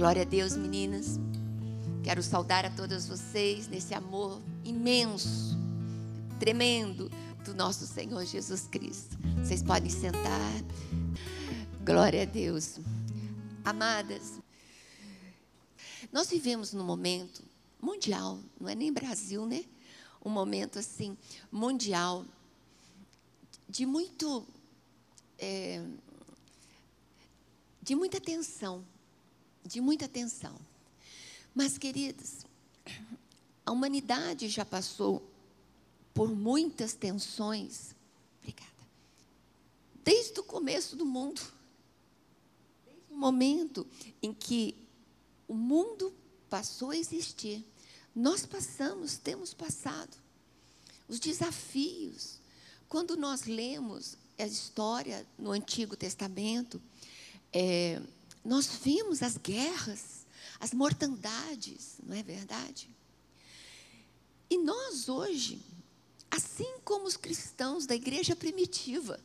Glória 0.00 0.22
a 0.22 0.24
Deus, 0.24 0.56
meninas. 0.56 1.18
Quero 2.02 2.22
saudar 2.22 2.64
a 2.64 2.70
todas 2.70 3.06
vocês 3.06 3.68
nesse 3.68 3.92
amor 3.92 4.40
imenso, 4.64 5.54
tremendo 6.38 7.10
do 7.44 7.52
nosso 7.52 7.86
Senhor 7.86 8.24
Jesus 8.24 8.66
Cristo. 8.66 9.18
Vocês 9.44 9.62
podem 9.62 9.90
sentar. 9.90 10.52
Glória 11.84 12.22
a 12.22 12.24
Deus. 12.24 12.80
Amadas, 13.62 14.40
nós 16.10 16.30
vivemos 16.30 16.72
num 16.72 16.82
momento 16.82 17.44
mundial, 17.78 18.38
não 18.58 18.70
é 18.70 18.74
nem 18.74 18.90
Brasil, 18.90 19.44
né? 19.44 19.66
Um 20.24 20.30
momento 20.30 20.78
assim, 20.78 21.14
mundial, 21.52 22.24
de 23.68 23.84
muito. 23.84 24.46
É, 25.38 25.84
de 27.82 27.94
muita 27.94 28.18
tensão, 28.18 28.82
de 29.64 29.80
muita 29.80 30.08
tensão. 30.08 30.54
Mas, 31.54 31.76
queridos, 31.76 32.46
a 33.64 33.72
humanidade 33.72 34.48
já 34.48 34.64
passou 34.64 35.22
por 36.14 36.30
muitas 36.34 36.94
tensões. 36.94 37.94
Obrigada. 38.38 38.70
Desde 40.04 40.40
o 40.40 40.44
começo 40.44 40.96
do 40.96 41.04
mundo. 41.04 41.40
Desde 42.84 43.12
o 43.12 43.16
momento 43.16 43.86
em 44.22 44.32
que 44.32 44.74
o 45.46 45.54
mundo 45.54 46.14
passou 46.48 46.90
a 46.90 46.96
existir, 46.96 47.64
nós 48.14 48.44
passamos, 48.44 49.18
temos 49.18 49.54
passado. 49.54 50.16
Os 51.08 51.18
desafios. 51.18 52.40
Quando 52.88 53.16
nós 53.16 53.44
lemos 53.44 54.16
a 54.38 54.46
história 54.46 55.26
no 55.38 55.52
Antigo 55.52 55.96
Testamento, 55.96 56.80
é, 57.52 58.00
nós 58.44 58.66
vimos 58.66 59.22
as 59.22 59.36
guerras, 59.36 60.26
as 60.58 60.72
mortandades, 60.72 61.96
não 62.02 62.16
é 62.16 62.22
verdade? 62.22 62.88
E 64.48 64.58
nós 64.58 65.08
hoje, 65.08 65.62
assim 66.30 66.78
como 66.84 67.06
os 67.06 67.16
cristãos 67.16 67.86
da 67.86 67.94
igreja 67.94 68.34
primitiva, 68.34 69.20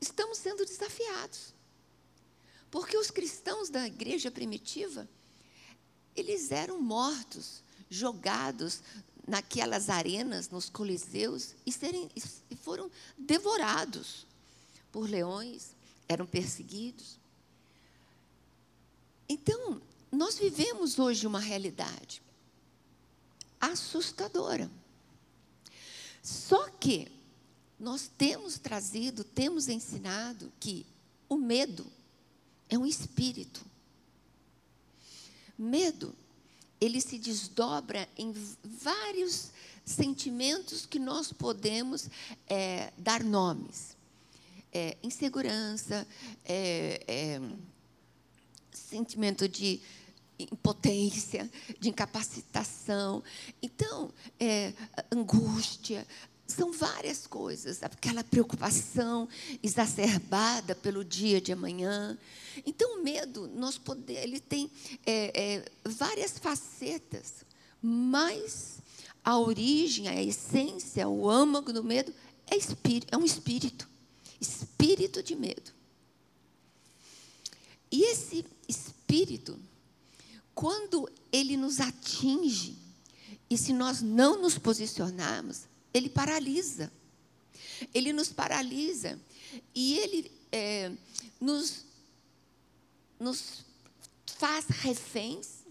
estamos 0.00 0.38
sendo 0.38 0.64
desafiados. 0.64 1.54
Porque 2.70 2.96
os 2.98 3.10
cristãos 3.10 3.70
da 3.70 3.86
igreja 3.86 4.30
primitiva, 4.30 5.08
eles 6.14 6.50
eram 6.50 6.80
mortos, 6.80 7.62
jogados 7.88 8.82
naquelas 9.26 9.88
arenas, 9.88 10.50
nos 10.50 10.68
coliseus, 10.68 11.54
e, 11.64 11.72
serem, 11.72 12.10
e 12.50 12.56
foram 12.56 12.90
devorados 13.16 14.26
por 14.92 15.08
leões, 15.08 15.73
eram 16.08 16.26
perseguidos. 16.26 17.18
Então, 19.28 19.80
nós 20.10 20.38
vivemos 20.38 20.98
hoje 20.98 21.26
uma 21.26 21.40
realidade 21.40 22.22
assustadora. 23.60 24.70
Só 26.22 26.68
que 26.68 27.10
nós 27.78 28.10
temos 28.16 28.58
trazido, 28.58 29.24
temos 29.24 29.68
ensinado 29.68 30.52
que 30.60 30.86
o 31.28 31.36
medo 31.36 31.86
é 32.68 32.78
um 32.78 32.86
espírito. 32.86 33.64
Medo, 35.58 36.14
ele 36.80 37.00
se 37.00 37.18
desdobra 37.18 38.08
em 38.16 38.32
vários 38.62 39.50
sentimentos 39.84 40.86
que 40.86 40.98
nós 40.98 41.32
podemos 41.32 42.08
é, 42.46 42.92
dar 42.98 43.22
nomes 43.22 43.93
é, 44.74 44.96
insegurança, 45.02 46.06
é, 46.44 47.00
é, 47.06 47.40
sentimento 48.72 49.48
de 49.48 49.80
impotência, 50.36 51.48
de 51.78 51.88
incapacitação. 51.88 53.22
Então, 53.62 54.12
é, 54.38 54.72
angústia, 55.12 56.04
são 56.46 56.72
várias 56.72 57.26
coisas, 57.26 57.82
aquela 57.82 58.22
preocupação 58.22 59.28
exacerbada 59.62 60.74
pelo 60.74 61.04
dia 61.04 61.40
de 61.40 61.52
amanhã. 61.52 62.18
Então, 62.66 62.98
o 62.98 63.02
medo, 63.02 63.48
nós 63.54 63.80
ele 64.08 64.40
tem 64.40 64.70
é, 65.06 65.54
é, 65.54 65.64
várias 65.88 66.38
facetas, 66.38 67.44
mas 67.80 68.78
a 69.24 69.38
origem, 69.38 70.08
a 70.08 70.22
essência, 70.22 71.08
o 71.08 71.30
âmago 71.30 71.72
do 71.72 71.82
medo 71.82 72.12
é, 72.46 72.56
espírito, 72.56 73.14
é 73.14 73.16
um 73.16 73.24
espírito 73.24 73.93
espírito 74.44 75.22
de 75.22 75.34
medo. 75.34 75.72
E 77.90 78.02
esse 78.10 78.44
espírito, 78.68 79.58
quando 80.54 81.08
ele 81.32 81.56
nos 81.56 81.80
atinge, 81.80 82.76
e 83.48 83.56
se 83.56 83.72
nós 83.72 84.02
não 84.02 84.40
nos 84.40 84.58
posicionarmos, 84.58 85.62
ele 85.92 86.08
paralisa. 86.08 86.92
Ele 87.92 88.12
nos 88.12 88.32
paralisa 88.32 89.18
e 89.74 89.98
ele 89.98 90.30
é, 90.50 90.92
nos, 91.40 91.84
nos 93.18 93.64
faz 94.26 94.66
reféns 94.66 95.64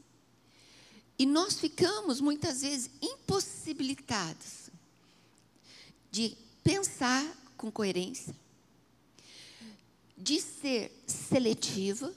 e 1.17 1.25
nós 1.25 1.59
ficamos 1.59 2.19
muitas 2.19 2.62
vezes 2.62 2.89
impossibilitados 3.01 4.69
de 6.12 6.38
pensar 6.63 7.25
com 7.57 7.72
coerência, 7.72 8.35
de 10.23 10.39
ser 10.39 10.89
seletiva. 11.06 12.13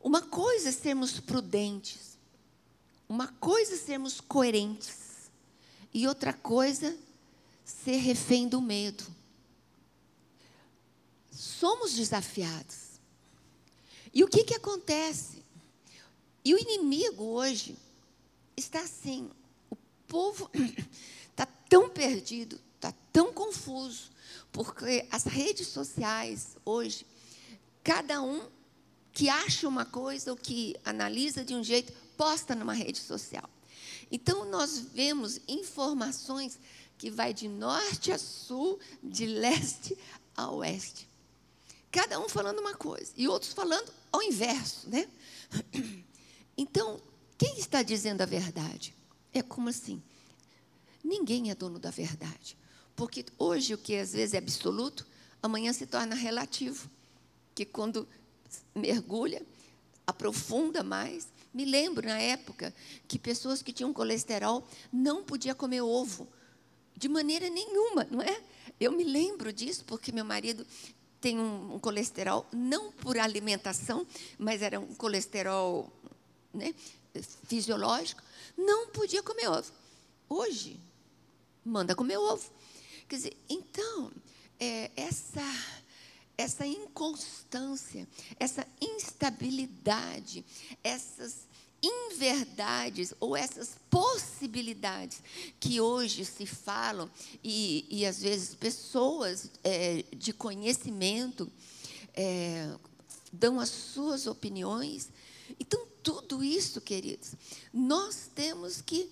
Uma 0.00 0.20
coisa 0.20 0.70
é 0.70 0.72
sermos 0.72 1.20
prudentes, 1.20 2.18
uma 3.08 3.28
coisa 3.28 3.74
é 3.74 3.76
sermos 3.76 4.20
coerentes, 4.20 5.30
e 5.94 6.08
outra 6.08 6.32
coisa 6.32 6.96
ser 7.64 7.98
refém 7.98 8.48
do 8.48 8.60
medo. 8.60 9.04
Somos 11.30 11.94
desafiados. 11.94 12.98
E 14.12 14.24
o 14.24 14.28
que, 14.28 14.42
que 14.42 14.54
acontece? 14.54 15.44
E 16.44 16.52
o 16.52 16.58
inimigo 16.58 17.22
hoje 17.22 17.76
está 18.56 18.80
assim: 18.80 19.30
o 19.70 19.76
povo 20.08 20.50
está 21.30 21.46
tão 21.68 21.88
perdido, 21.88 22.60
está 22.74 22.92
tão 23.12 23.32
confuso, 23.32 24.10
porque 24.52 25.06
as 25.10 25.24
redes 25.24 25.68
sociais 25.68 26.56
hoje, 26.64 27.06
cada 27.82 28.20
um 28.22 28.48
que 29.12 29.28
acha 29.28 29.66
uma 29.66 29.84
coisa 29.84 30.30
ou 30.30 30.36
que 30.36 30.76
analisa 30.84 31.44
de 31.44 31.54
um 31.54 31.64
jeito, 31.64 31.92
posta 32.16 32.54
numa 32.54 32.72
rede 32.72 32.98
social. 32.98 33.48
Então 34.10 34.44
nós 34.44 34.78
vemos 34.78 35.40
informações 35.48 36.58
que 36.96 37.10
vai 37.10 37.32
de 37.32 37.48
norte 37.48 38.10
a 38.12 38.18
sul, 38.18 38.78
de 39.02 39.26
leste 39.26 39.96
a 40.36 40.50
oeste. 40.50 41.08
Cada 41.90 42.20
um 42.20 42.28
falando 42.28 42.58
uma 42.58 42.74
coisa 42.74 43.12
e 43.16 43.26
outros 43.28 43.52
falando 43.52 43.90
ao 44.12 44.22
inverso, 44.22 44.88
né? 44.88 45.08
Então, 46.56 47.00
quem 47.38 47.56
está 47.58 47.82
dizendo 47.82 48.20
a 48.20 48.26
verdade? 48.26 48.92
É 49.32 49.42
como 49.42 49.68
assim? 49.68 50.02
Ninguém 51.04 51.50
é 51.50 51.54
dono 51.54 51.78
da 51.78 51.90
verdade. 51.90 52.56
Porque 52.98 53.24
hoje 53.38 53.74
o 53.74 53.78
que 53.78 53.94
às 53.94 54.12
vezes 54.12 54.34
é 54.34 54.38
absoluto, 54.38 55.06
amanhã 55.40 55.72
se 55.72 55.86
torna 55.86 56.16
relativo. 56.16 56.90
Que 57.54 57.64
quando 57.64 58.08
mergulha, 58.74 59.46
aprofunda 60.04 60.82
mais. 60.82 61.28
Me 61.54 61.64
lembro 61.64 62.04
na 62.04 62.18
época 62.18 62.74
que 63.06 63.16
pessoas 63.16 63.62
que 63.62 63.72
tinham 63.72 63.92
colesterol 63.92 64.66
não 64.92 65.22
podiam 65.22 65.54
comer 65.54 65.80
ovo. 65.80 66.26
De 66.96 67.08
maneira 67.08 67.48
nenhuma, 67.48 68.04
não 68.10 68.20
é? 68.20 68.42
Eu 68.80 68.90
me 68.90 69.04
lembro 69.04 69.52
disso 69.52 69.84
porque 69.84 70.10
meu 70.10 70.24
marido 70.24 70.66
tem 71.20 71.38
um, 71.38 71.76
um 71.76 71.78
colesterol, 71.78 72.48
não 72.52 72.90
por 72.90 73.16
alimentação, 73.16 74.04
mas 74.36 74.60
era 74.60 74.80
um 74.80 74.92
colesterol 74.96 75.88
né, 76.52 76.74
fisiológico, 77.44 78.20
não 78.56 78.88
podia 78.88 79.22
comer 79.22 79.46
ovo. 79.46 79.72
Hoje, 80.28 80.80
manda 81.64 81.94
comer 81.94 82.16
ovo. 82.18 82.57
Quer 83.08 83.16
dizer, 83.16 83.36
então, 83.48 84.12
é, 84.60 84.90
essa, 84.94 85.42
essa 86.36 86.66
inconstância, 86.66 88.06
essa 88.38 88.66
instabilidade, 88.80 90.44
essas 90.84 91.48
inverdades 91.82 93.14
ou 93.20 93.36
essas 93.36 93.76
possibilidades 93.88 95.22
que 95.60 95.80
hoje 95.80 96.24
se 96.24 96.44
falam 96.44 97.08
e, 97.42 97.86
e 97.88 98.04
às 98.04 98.20
vezes 98.20 98.54
pessoas 98.54 99.50
é, 99.62 100.04
de 100.14 100.32
conhecimento 100.32 101.50
é, 102.14 102.74
dão 103.32 103.60
as 103.60 103.68
suas 103.68 104.26
opiniões. 104.26 105.08
Então, 105.58 105.86
tudo 106.02 106.42
isso, 106.42 106.80
queridos, 106.80 107.32
nós 107.72 108.28
temos 108.34 108.80
que 108.80 109.08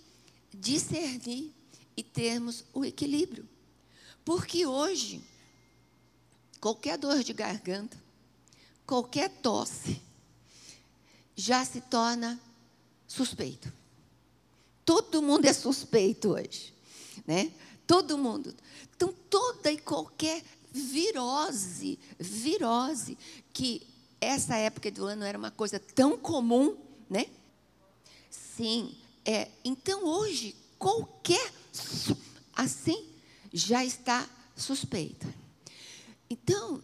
discernir 0.52 1.52
e 1.96 2.02
termos 2.02 2.64
o 2.74 2.84
equilíbrio. 2.84 3.48
Porque 4.26 4.66
hoje, 4.66 5.22
qualquer 6.60 6.98
dor 6.98 7.22
de 7.22 7.32
garganta, 7.32 7.96
qualquer 8.84 9.30
tosse 9.30 10.02
já 11.36 11.64
se 11.64 11.80
torna 11.80 12.36
suspeito. 13.06 13.72
Todo 14.84 15.22
mundo 15.22 15.44
é 15.44 15.52
suspeito 15.52 16.30
hoje, 16.30 16.74
né? 17.24 17.52
Todo 17.86 18.18
mundo. 18.18 18.52
Então, 18.96 19.14
toda 19.30 19.70
e 19.70 19.78
qualquer 19.78 20.42
virose, 20.72 21.96
virose, 22.18 23.16
que 23.52 23.86
essa 24.20 24.56
época 24.56 24.90
do 24.90 25.06
ano 25.06 25.22
era 25.22 25.38
uma 25.38 25.52
coisa 25.52 25.78
tão 25.78 26.18
comum, 26.18 26.76
né? 27.08 27.26
Sim, 28.28 28.92
é. 29.24 29.48
Então, 29.64 30.04
hoje, 30.04 30.56
qualquer 30.80 31.52
assim 32.56 33.15
já 33.52 33.84
está 33.84 34.28
suspeita. 34.56 35.26
Então, 36.28 36.82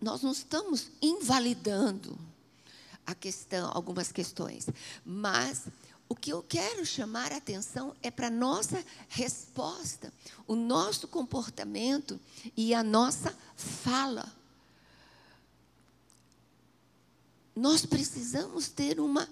nós 0.00 0.22
não 0.22 0.32
estamos 0.32 0.90
invalidando 1.00 2.18
a 3.06 3.14
questão, 3.14 3.70
algumas 3.72 4.12
questões, 4.12 4.66
mas 5.04 5.66
o 6.08 6.14
que 6.14 6.32
eu 6.32 6.42
quero 6.42 6.84
chamar 6.84 7.32
a 7.32 7.36
atenção 7.36 7.94
é 8.02 8.10
para 8.10 8.26
a 8.26 8.30
nossa 8.30 8.84
resposta, 9.08 10.12
o 10.46 10.56
nosso 10.56 11.06
comportamento 11.08 12.20
e 12.56 12.74
a 12.74 12.82
nossa 12.82 13.34
fala. 13.56 14.30
Nós 17.54 17.86
precisamos 17.86 18.68
ter 18.68 18.98
uma 18.98 19.28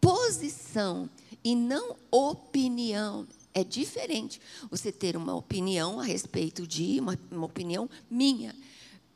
posição 0.00 1.08
e 1.42 1.54
não 1.54 1.96
opinião. 2.10 3.26
É 3.54 3.62
diferente 3.62 4.40
você 4.70 4.90
ter 4.90 5.16
uma 5.16 5.34
opinião 5.34 6.00
a 6.00 6.04
respeito 6.04 6.66
de, 6.66 6.98
uma, 7.00 7.18
uma 7.30 7.46
opinião 7.46 7.88
minha. 8.10 8.54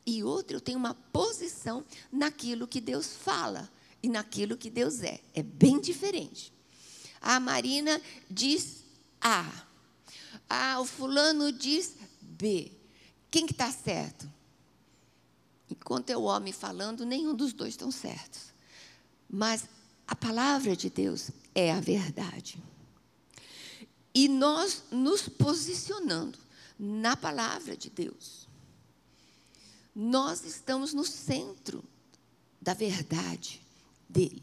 E 0.05 0.23
outra, 0.23 0.55
eu 0.55 0.61
tenho 0.61 0.77
uma 0.77 0.93
posição 0.93 1.83
naquilo 2.11 2.67
que 2.67 2.79
Deus 2.79 3.13
fala 3.13 3.69
e 4.01 4.07
naquilo 4.07 4.55
que 4.55 4.69
Deus 4.69 5.01
é. 5.01 5.19
É 5.33 5.41
bem 5.41 5.81
diferente. 5.81 6.53
A 7.19 7.39
Marina 7.39 8.01
diz 8.29 8.83
A. 9.19 9.51
Ah, 10.49 10.79
o 10.79 10.85
fulano 10.85 11.51
diz 11.51 11.95
B. 12.21 12.71
Quem 13.29 13.45
que 13.45 13.51
está 13.51 13.71
certo? 13.71 14.31
Enquanto 15.69 16.09
é 16.09 16.17
o 16.17 16.23
homem 16.23 16.53
falando, 16.53 17.05
nenhum 17.05 17.35
dos 17.35 17.51
dois 17.51 17.73
estão 17.73 17.91
certos. 17.91 18.53
Mas 19.29 19.65
a 20.07 20.15
palavra 20.15 20.75
de 20.75 20.89
Deus 20.89 21.31
é 21.53 21.71
a 21.71 21.81
verdade. 21.81 22.63
E 24.17 24.27
nós 24.27 24.81
nos 24.89 25.29
posicionando 25.29 26.39
na 26.79 27.15
palavra 27.15 27.77
de 27.77 27.87
Deus, 27.87 28.47
nós 29.95 30.43
estamos 30.43 30.91
no 30.91 31.05
centro 31.05 31.83
da 32.59 32.73
verdade 32.73 33.61
dele. 34.09 34.41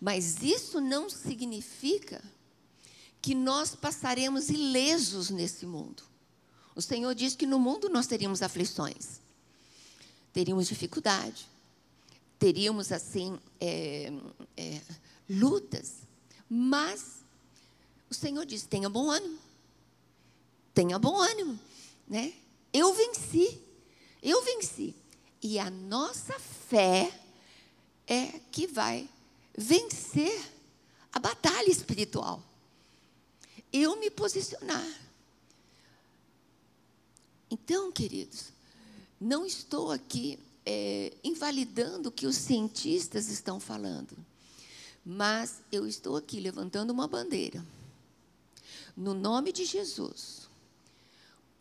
Mas 0.00 0.42
isso 0.42 0.80
não 0.80 1.10
significa 1.10 2.24
que 3.20 3.34
nós 3.34 3.74
passaremos 3.74 4.48
ilesos 4.48 5.28
nesse 5.28 5.66
mundo. 5.66 6.02
O 6.74 6.80
Senhor 6.80 7.14
diz 7.14 7.36
que 7.36 7.44
no 7.44 7.58
mundo 7.58 7.90
nós 7.90 8.06
teríamos 8.06 8.40
aflições, 8.40 9.20
teríamos 10.32 10.66
dificuldade, 10.66 11.46
teríamos 12.38 12.90
assim 12.90 13.38
é, 13.60 14.10
é, 14.56 14.80
lutas, 15.28 15.96
mas 16.48 17.19
o 18.10 18.14
Senhor 18.14 18.44
diz: 18.44 18.64
tenha 18.64 18.90
bom 18.90 19.08
ânimo. 19.08 19.38
Tenha 20.74 20.98
bom 20.98 21.16
ânimo, 21.16 21.58
né? 22.08 22.32
Eu 22.72 22.92
venci. 22.92 23.60
Eu 24.22 24.42
venci. 24.42 24.94
E 25.40 25.58
a 25.58 25.70
nossa 25.70 26.38
fé 26.38 27.18
é 28.06 28.40
que 28.50 28.66
vai 28.66 29.08
vencer 29.56 30.42
a 31.12 31.18
batalha 31.18 31.70
espiritual. 31.70 32.42
Eu 33.72 33.96
me 33.96 34.10
posicionar. 34.10 34.86
Então, 37.50 37.90
queridos, 37.90 38.52
não 39.20 39.46
estou 39.46 39.90
aqui 39.90 40.38
é, 40.64 41.12
invalidando 41.22 42.08
o 42.08 42.12
que 42.12 42.26
os 42.26 42.36
cientistas 42.36 43.28
estão 43.28 43.58
falando, 43.58 44.16
mas 45.04 45.60
eu 45.72 45.86
estou 45.86 46.16
aqui 46.16 46.38
levantando 46.38 46.92
uma 46.92 47.08
bandeira 47.08 47.64
no 48.96 49.14
nome 49.14 49.52
de 49.52 49.64
Jesus, 49.64 50.48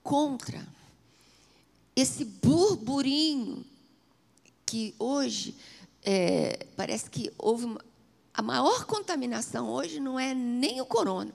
contra 0.04 0.68
esse 1.96 2.24
burburinho 2.24 3.66
que 4.66 4.96
hoje 4.98 5.56
é, 6.04 6.66
parece 6.76 7.10
que 7.10 7.32
houve 7.38 7.66
uma, 7.66 7.84
a 8.34 8.42
maior 8.42 8.86
contaminação 8.86 9.70
hoje 9.70 10.00
não 10.00 10.20
é 10.20 10.34
nem 10.34 10.80
o 10.80 10.86
corona, 10.86 11.34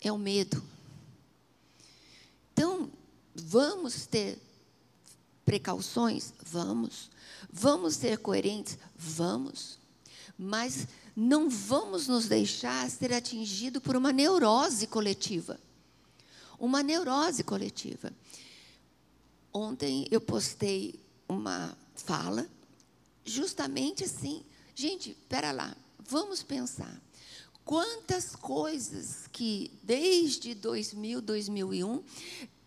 é 0.00 0.12
o 0.12 0.18
medo. 0.18 0.62
Então, 2.52 2.90
vamos 3.34 4.06
ter 4.06 4.38
precauções? 5.44 6.32
Vamos. 6.44 7.10
Vamos 7.50 7.94
ser 7.96 8.18
coerentes? 8.18 8.78
Vamos. 8.96 9.78
Mas 10.38 10.86
não 11.20 11.50
vamos 11.50 12.06
nos 12.06 12.28
deixar 12.28 12.88
ser 12.88 13.12
atingidos 13.12 13.82
por 13.82 13.96
uma 13.96 14.12
neurose 14.12 14.86
coletiva. 14.86 15.58
Uma 16.60 16.80
neurose 16.80 17.42
coletiva. 17.42 18.12
Ontem 19.52 20.06
eu 20.12 20.20
postei 20.20 20.94
uma 21.28 21.76
fala, 21.96 22.48
justamente 23.24 24.04
assim. 24.04 24.44
Gente, 24.76 25.10
espera 25.10 25.50
lá, 25.50 25.76
vamos 25.98 26.44
pensar. 26.44 26.96
Quantas 27.64 28.36
coisas 28.36 29.26
que 29.32 29.72
desde 29.82 30.54
2000, 30.54 31.20
2001 31.20 32.04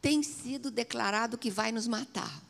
tem 0.01 0.21
sido 0.21 0.69
declarado 0.69 1.37
que 1.37 1.49
vai 1.49 1.71
nos 1.71 1.87
matar. 1.87 2.43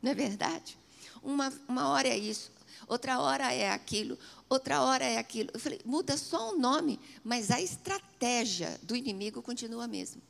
Não 0.00 0.12
é 0.12 0.14
verdade? 0.14 0.78
Uma, 1.20 1.52
uma 1.66 1.88
hora 1.88 2.06
é 2.06 2.16
isso, 2.16 2.52
outra 2.86 3.18
hora 3.20 3.52
é 3.52 3.70
aquilo, 3.70 4.18
outra 4.48 4.82
hora 4.82 5.04
é 5.04 5.18
aquilo. 5.18 5.50
Eu 5.52 5.60
falei, 5.60 5.80
muda 5.84 6.16
só 6.16 6.52
o 6.52 6.58
nome, 6.58 7.00
mas 7.24 7.50
a 7.50 7.60
estratégia 7.60 8.78
do 8.82 8.94
inimigo 8.94 9.42
continua 9.42 9.84
a 9.84 9.88
mesma. 9.88 10.22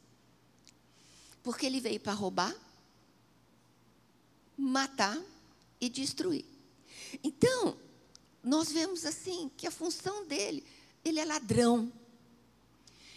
Porque 1.42 1.66
ele 1.66 1.80
veio 1.80 2.00
para 2.00 2.12
roubar, 2.12 2.54
matar 4.56 5.18
e 5.80 5.88
destruir. 5.88 6.44
Então, 7.22 7.76
nós 8.42 8.70
vemos 8.70 9.04
assim 9.04 9.50
que 9.56 9.66
a 9.66 9.70
função 9.70 10.26
dele, 10.26 10.64
ele 11.04 11.20
é 11.20 11.24
ladrão. 11.24 11.92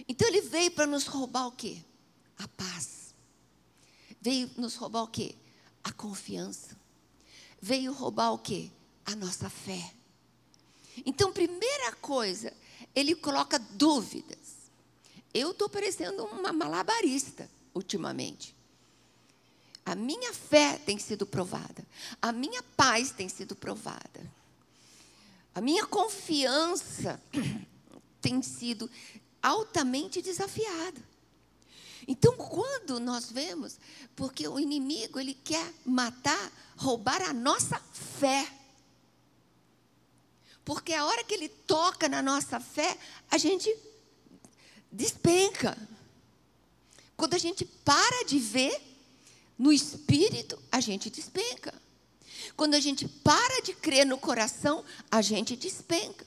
Então 0.08 0.28
ele 0.28 0.42
veio 0.42 0.72
para 0.72 0.88
nos 0.88 1.06
roubar 1.06 1.48
o 1.48 1.52
quê? 1.52 1.78
A 2.38 2.48
paz. 2.48 3.14
Veio 4.20 4.50
nos 4.58 4.76
roubar 4.76 5.04
o 5.04 5.08
quê? 5.08 5.36
A 5.84 5.92
confiança. 5.92 6.78
Veio 7.62 7.94
roubar 7.94 8.32
o 8.32 8.38
quê? 8.38 8.70
A 9.06 9.16
nossa 9.16 9.50
fé. 9.50 9.94
Então, 11.06 11.32
primeira 11.32 11.94
coisa, 11.94 12.54
ele 12.94 13.16
coloca 13.16 13.58
dúvidas. 13.58 14.70
Eu 15.34 15.52
estou 15.52 15.70
parecendo 15.70 16.26
uma 16.26 16.52
malabarista 16.52 17.50
ultimamente. 17.74 18.56
A 19.86 19.96
minha 19.96 20.34
fé 20.34 20.78
tem 20.78 21.00
sido 21.00 21.26
provada. 21.26 21.86
A 22.22 22.32
minha 22.32 22.62
paz 22.62 23.12
tem 23.12 23.28
sido 23.28 23.56
provada. 23.56 24.32
A 25.56 25.62
minha 25.62 25.86
confiança 25.86 27.22
tem 28.22 28.42
sido 28.42 28.90
altamente 29.42 30.22
desafiada. 30.22 31.02
Então, 32.08 32.36
quando 32.36 33.00
nós 33.00 33.32
vemos, 33.32 33.78
porque 34.16 34.48
o 34.48 34.60
inimigo 34.60 35.20
ele 35.20 35.34
quer 35.34 35.74
matar, 35.86 36.52
roubar 36.76 37.22
a 37.22 37.34
nossa 37.34 37.80
fé. 38.20 38.48
Porque 40.64 40.94
a 40.94 41.06
hora 41.06 41.24
que 41.24 41.34
ele 41.34 41.50
toca 41.50 42.08
na 42.08 42.22
nossa 42.22 42.60
fé, 42.60 42.98
a 43.30 43.38
gente 43.38 43.74
despenca. 44.92 45.78
Quando 47.18 47.34
a 47.34 47.38
gente 47.38 47.66
para 47.66 48.26
de 48.26 48.40
ver 48.40 48.80
no 49.58 49.72
espírito, 49.72 50.62
a 50.72 50.80
gente 50.80 51.10
despenca. 51.10 51.74
Quando 52.56 52.76
a 52.76 52.80
gente 52.80 53.08
para 53.08 53.62
de 53.62 53.74
crer 53.74 54.06
no 54.06 54.18
coração, 54.18 54.84
a 55.10 55.22
gente 55.22 55.56
despenca. 55.56 56.26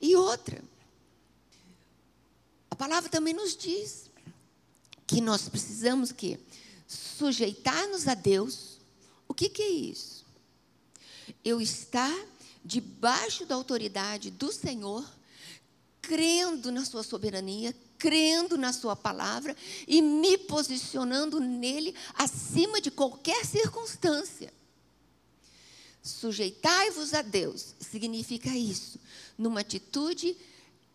E 0.00 0.14
outra, 0.14 0.62
a 2.70 2.76
palavra 2.76 3.08
também 3.08 3.34
nos 3.34 3.56
diz 3.56 4.10
que 5.06 5.20
nós 5.20 5.48
precisamos 5.48 6.12
que 6.12 6.38
sujeitar-nos 6.86 8.06
a 8.06 8.14
Deus. 8.14 8.78
O 9.28 9.34
que, 9.34 9.48
que 9.48 9.62
é 9.62 9.68
isso? 9.68 10.24
Eu 11.44 11.60
estar 11.60 12.14
debaixo 12.66 13.46
da 13.46 13.54
autoridade 13.54 14.30
do 14.30 14.52
Senhor, 14.52 15.08
crendo 16.02 16.72
na 16.72 16.84
Sua 16.84 17.04
soberania, 17.04 17.74
crendo 17.96 18.58
na 18.58 18.72
Sua 18.72 18.96
palavra 18.96 19.56
e 19.86 20.02
me 20.02 20.36
posicionando 20.36 21.38
nele 21.38 21.94
acima 22.14 22.80
de 22.80 22.90
qualquer 22.90 23.46
circunstância. 23.46 24.52
Sujeitai-vos 26.02 27.14
a 27.14 27.22
Deus 27.22 27.74
significa 27.80 28.50
isso, 28.50 28.98
numa 29.38 29.60
atitude 29.60 30.36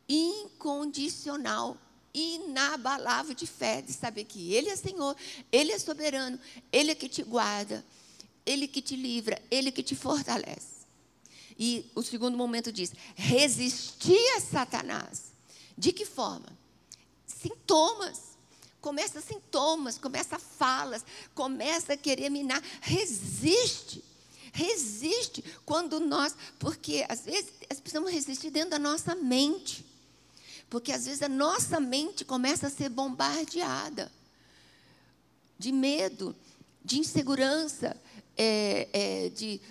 incondicional, 0.07 1.77
inabalável 2.13 3.33
de 3.33 3.47
fé, 3.47 3.81
de 3.81 3.93
saber 3.93 4.25
que 4.25 4.53
Ele 4.53 4.69
é 4.69 4.75
Senhor, 4.75 5.15
Ele 5.49 5.71
é 5.71 5.79
soberano, 5.79 6.37
Ele 6.71 6.91
é 6.91 6.95
que 6.95 7.07
te 7.07 7.23
guarda, 7.23 7.85
Ele 8.45 8.67
que 8.67 8.81
te 8.81 8.95
livra, 8.95 9.41
Ele 9.49 9.71
que 9.71 9.83
te 9.83 9.95
fortalece. 9.95 10.80
E 11.57 11.89
o 11.95 12.01
segundo 12.01 12.37
momento 12.37 12.71
diz: 12.71 12.93
resistir 13.15 14.35
a 14.37 14.41
Satanás. 14.41 15.31
De 15.77 15.91
que 15.91 16.05
forma? 16.05 16.47
Sintomas. 17.25 18.31
Começa 18.79 19.21
sintomas, 19.21 19.99
começa 19.99 20.39
falas, 20.39 21.05
começa 21.35 21.93
a 21.93 21.97
querer 21.97 22.29
minar. 22.29 22.61
Resiste. 22.81 24.03
Resiste 24.51 25.43
quando 25.65 25.99
nós, 25.99 26.35
porque 26.59 27.05
às 27.07 27.21
vezes 27.21 27.51
precisamos 27.79 28.11
resistir 28.11 28.49
dentro 28.49 28.71
da 28.71 28.79
nossa 28.79 29.15
mente. 29.15 29.85
Porque 30.69 30.91
às 30.91 31.05
vezes 31.05 31.21
a 31.21 31.29
nossa 31.29 31.79
mente 31.79 32.25
começa 32.25 32.67
a 32.67 32.69
ser 32.69 32.89
bombardeada 32.89 34.11
de 35.59 35.71
medo, 35.71 36.35
de 36.83 36.97
insegurança, 36.97 37.95
é, 38.35 38.87
é, 38.91 39.29
de 39.29 39.61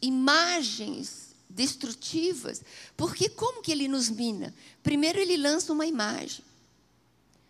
imagens 0.00 1.34
destrutivas. 1.48 2.62
Porque 2.96 3.28
como 3.28 3.62
que 3.62 3.72
ele 3.72 3.88
nos 3.88 4.08
mina? 4.08 4.54
Primeiro 4.82 5.18
ele 5.18 5.36
lança 5.36 5.72
uma 5.72 5.86
imagem 5.86 6.44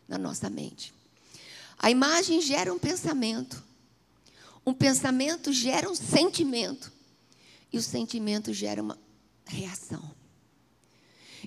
na 0.06 0.16
nossa 0.16 0.48
mente. 0.48 0.94
A 1.78 1.90
imagem 1.90 2.40
gera 2.40 2.72
um 2.72 2.78
pensamento. 2.78 3.62
Um 4.64 4.74
pensamento 4.74 5.52
gera 5.52 5.88
um 5.88 5.94
sentimento. 5.94 6.92
E 7.72 7.78
o 7.78 7.82
sentimento 7.82 8.52
gera 8.52 8.82
uma 8.82 8.98
reação. 9.44 10.14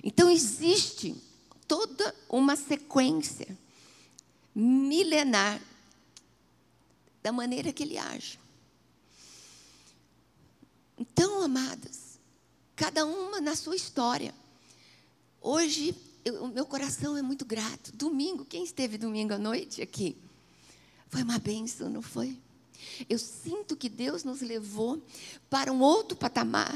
Então 0.02 0.30
existe 0.30 1.14
toda 1.66 2.14
uma 2.28 2.56
sequência 2.56 3.56
milenar 4.54 5.60
da 7.22 7.32
maneira 7.32 7.72
que 7.72 7.82
ele 7.82 7.98
age. 7.98 8.38
Então, 11.02 11.42
amadas, 11.42 12.16
cada 12.76 13.04
uma 13.04 13.40
na 13.40 13.56
sua 13.56 13.74
história. 13.74 14.32
Hoje, 15.40 15.96
eu, 16.24 16.44
o 16.44 16.48
meu 16.48 16.64
coração 16.64 17.16
é 17.16 17.22
muito 17.22 17.44
grato. 17.44 17.90
Domingo, 17.92 18.44
quem 18.44 18.62
esteve 18.62 18.96
domingo 18.96 19.34
à 19.34 19.38
noite 19.38 19.82
aqui? 19.82 20.16
Foi 21.08 21.24
uma 21.24 21.40
bênção, 21.40 21.90
não 21.90 22.02
foi? 22.02 22.38
Eu 23.08 23.18
sinto 23.18 23.76
que 23.76 23.88
Deus 23.88 24.22
nos 24.22 24.42
levou 24.42 25.02
para 25.50 25.72
um 25.72 25.80
outro 25.80 26.16
patamar. 26.16 26.72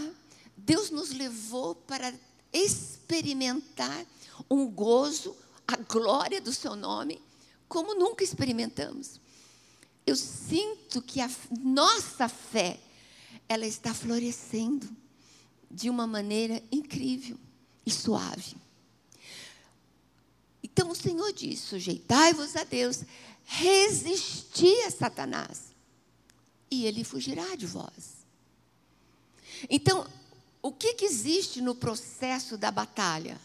Deus 0.57 0.91
nos 0.91 1.13
levou 1.13 1.77
para 1.77 2.13
experimentar 2.53 4.05
um 4.51 4.69
gozo, 4.69 5.37
a 5.69 5.77
glória 5.77 6.41
do 6.41 6.53
seu 6.53 6.75
nome, 6.75 7.23
como 7.69 7.95
nunca 7.95 8.25
experimentamos. 8.25 9.21
Eu 10.05 10.17
sinto 10.17 11.01
que 11.01 11.21
a 11.21 11.31
nossa 11.63 12.29
fé, 12.29 12.81
ela 13.49 13.67
está 13.67 13.95
florescendo 13.95 14.89
de 15.71 15.91
uma 15.91 16.07
maneira 16.07 16.63
incrível 16.71 17.39
e 17.85 17.91
suave. 17.91 18.57
Então 20.63 20.91
o 20.91 20.95
Senhor 20.95 21.33
diz: 21.33 21.61
sujeitai-vos 21.61 22.57
a 22.57 22.65
Deus, 22.65 23.03
resisti 23.45 24.73
a 24.83 24.91
Satanás 24.91 25.75
e 26.71 26.87
ele 26.87 27.05
fugirá 27.05 27.55
de 27.55 27.67
vós. 27.67 28.17
Então, 29.71 30.07
o 30.61 30.73
que, 30.73 30.95
que 30.95 31.05
existe 31.05 31.61
no 31.61 31.75
processo 31.75 32.59
da 32.59 32.71
batalha? 32.71 33.41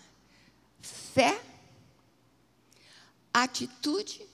Fé, 0.81 1.41
atitude 3.33 4.25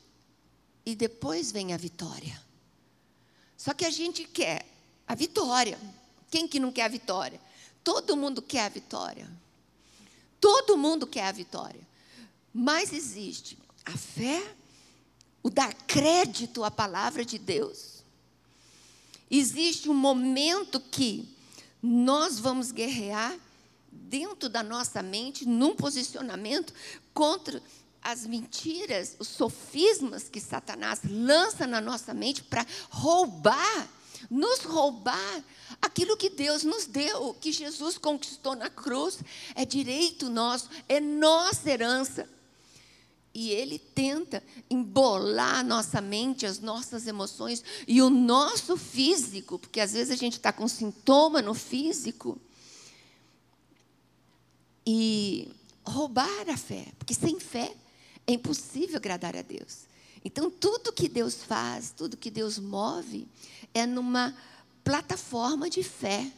e 0.86 0.96
depois 0.96 1.52
vem 1.52 1.74
a 1.74 1.78
vitória. 1.78 2.42
Só 3.58 3.74
que 3.74 3.86
a 3.86 3.90
gente 3.90 4.24
quer 4.24 4.66
a 5.08 5.16
vitória. 5.16 5.80
Quem 6.30 6.48
que 6.48 6.60
não 6.60 6.72
quer 6.72 6.84
a 6.84 6.90
vitória? 6.90 7.40
Todo 7.84 8.18
mundo 8.18 8.42
quer 8.42 8.66
a 8.66 8.70
vitória. 8.70 9.30
Todo 10.42 10.78
mundo 10.78 11.08
quer 11.08 11.28
a 11.28 11.32
vitória. 11.32 11.82
Mas 12.54 12.92
existe 12.92 13.58
a 13.86 13.98
fé, 13.98 14.44
o 15.42 15.50
dar 15.50 15.74
crédito 15.74 16.64
à 16.64 16.72
palavra 16.72 17.24
de 17.24 17.38
Deus 17.38 17.98
Existe 19.30 19.90
um 19.90 19.94
momento 19.94 20.80
que 20.80 21.28
nós 21.84 22.40
vamos 22.40 22.72
guerrear 22.72 23.38
dentro 23.92 24.48
da 24.48 24.64
nossa 24.64 25.02
mente, 25.04 25.46
num 25.46 25.76
posicionamento 25.76 26.74
contra 27.14 27.62
as 28.02 28.26
mentiras, 28.26 29.18
os 29.20 29.28
sofismas 29.28 30.30
que 30.30 30.40
Satanás 30.40 31.02
lança 31.04 31.68
na 31.68 31.82
nossa 31.82 32.14
mente 32.14 32.42
para 32.42 32.66
roubar, 32.90 33.90
nos 34.30 34.60
roubar 34.62 35.44
aquilo 35.82 36.18
que 36.18 36.30
Deus 36.30 36.64
nos 36.64 36.86
deu, 36.86 37.34
que 37.36 37.52
Jesus 37.52 37.98
conquistou 37.98 38.56
na 38.56 38.70
cruz, 38.70 39.20
é 39.56 39.66
direito 39.66 40.30
nosso, 40.30 40.70
é 40.88 41.00
nossa 41.00 41.70
herança. 41.70 42.30
E 43.34 43.52
ele 43.52 43.78
tenta 43.78 44.44
embolar 44.70 45.64
nossa 45.64 46.02
mente, 46.02 46.46
as 46.46 46.60
nossas 46.60 47.06
emoções 47.06 47.64
e 47.88 48.02
o 48.02 48.10
nosso 48.10 48.76
físico, 48.76 49.60
porque 49.60 49.80
às 49.80 49.94
vezes 49.94 50.12
a 50.12 50.16
gente 50.16 50.38
está 50.38 50.52
com 50.52 50.68
sintoma 50.68 51.42
no 51.42 51.54
físico. 51.54 52.40
E 54.86 55.52
roubar 55.86 56.50
a 56.50 56.58
fé, 56.58 56.88
porque 56.98 57.14
sem 57.14 57.40
fé 57.40 57.76
é 58.26 58.34
impossível 58.34 58.98
agradar 58.98 59.36
a 59.36 59.42
Deus. 59.42 59.87
Então, 60.24 60.50
tudo 60.50 60.92
que 60.92 61.08
Deus 61.08 61.36
faz, 61.36 61.92
tudo 61.96 62.18
que 62.18 62.30
Deus 62.30 62.58
move, 62.60 63.28
é 63.74 63.86
numa 63.86 64.36
plataforma 64.84 65.70
de 65.70 65.84
fé, 65.84 66.32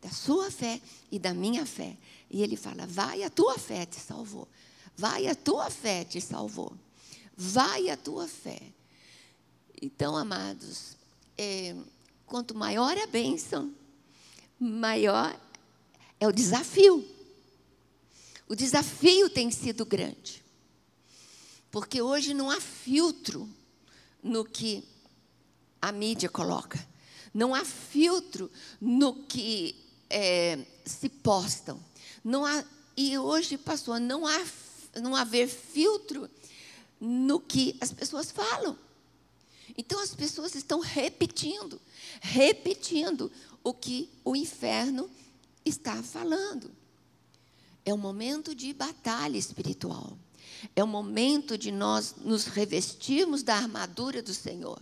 da 0.00 0.10
sua 0.10 0.50
fé 0.50 0.80
e 1.10 1.18
da 1.18 1.34
minha 1.34 1.66
fé. 1.66 1.96
E 2.30 2.42
Ele 2.42 2.56
fala: 2.56 2.86
vai, 2.86 3.22
a 3.22 3.30
tua 3.30 3.58
fé 3.58 3.86
te 3.86 4.00
salvou. 4.00 4.48
Vai, 4.96 5.26
a 5.26 5.34
tua 5.34 5.70
fé 5.70 6.04
te 6.04 6.20
salvou. 6.20 6.72
Vai, 7.36 7.90
a 7.90 7.96
tua 7.96 8.26
fé. 8.26 8.60
Então, 9.80 10.16
amados, 10.16 10.96
é, 11.36 11.76
quanto 12.24 12.54
maior 12.54 12.96
a 12.96 13.06
bênção, 13.06 13.72
maior 14.58 15.38
é 16.18 16.26
o 16.26 16.32
desafio. 16.32 17.06
O 18.48 18.54
desafio 18.54 19.28
tem 19.28 19.50
sido 19.50 19.84
grande. 19.84 20.45
Porque 21.76 22.00
hoje 22.00 22.32
não 22.32 22.50
há 22.50 22.58
filtro 22.58 23.46
no 24.22 24.46
que 24.46 24.82
a 25.78 25.92
mídia 25.92 26.26
coloca. 26.26 26.82
Não 27.34 27.54
há 27.54 27.66
filtro 27.66 28.50
no 28.80 29.26
que 29.26 29.76
é, 30.08 30.64
se 30.86 31.10
postam. 31.10 31.78
Não 32.24 32.46
há, 32.46 32.64
e 32.96 33.18
hoje, 33.18 33.58
pastor, 33.58 34.00
não 34.00 34.26
há 34.26 34.42
não 35.02 35.14
haver 35.14 35.48
filtro 35.48 36.30
no 36.98 37.38
que 37.38 37.76
as 37.78 37.92
pessoas 37.92 38.30
falam. 38.30 38.78
Então 39.76 40.00
as 40.00 40.14
pessoas 40.14 40.54
estão 40.54 40.80
repetindo, 40.80 41.78
repetindo 42.22 43.30
o 43.62 43.74
que 43.74 44.08
o 44.24 44.34
inferno 44.34 45.10
está 45.62 46.02
falando. 46.02 46.70
É 47.84 47.92
um 47.92 47.98
momento 47.98 48.54
de 48.54 48.72
batalha 48.72 49.36
espiritual. 49.36 50.16
É 50.74 50.82
um 50.82 50.86
momento 50.86 51.56
de 51.56 51.70
nós 51.70 52.14
nos 52.18 52.46
revestirmos 52.46 53.42
da 53.42 53.54
armadura 53.54 54.22
do 54.22 54.34
Senhor. 54.34 54.80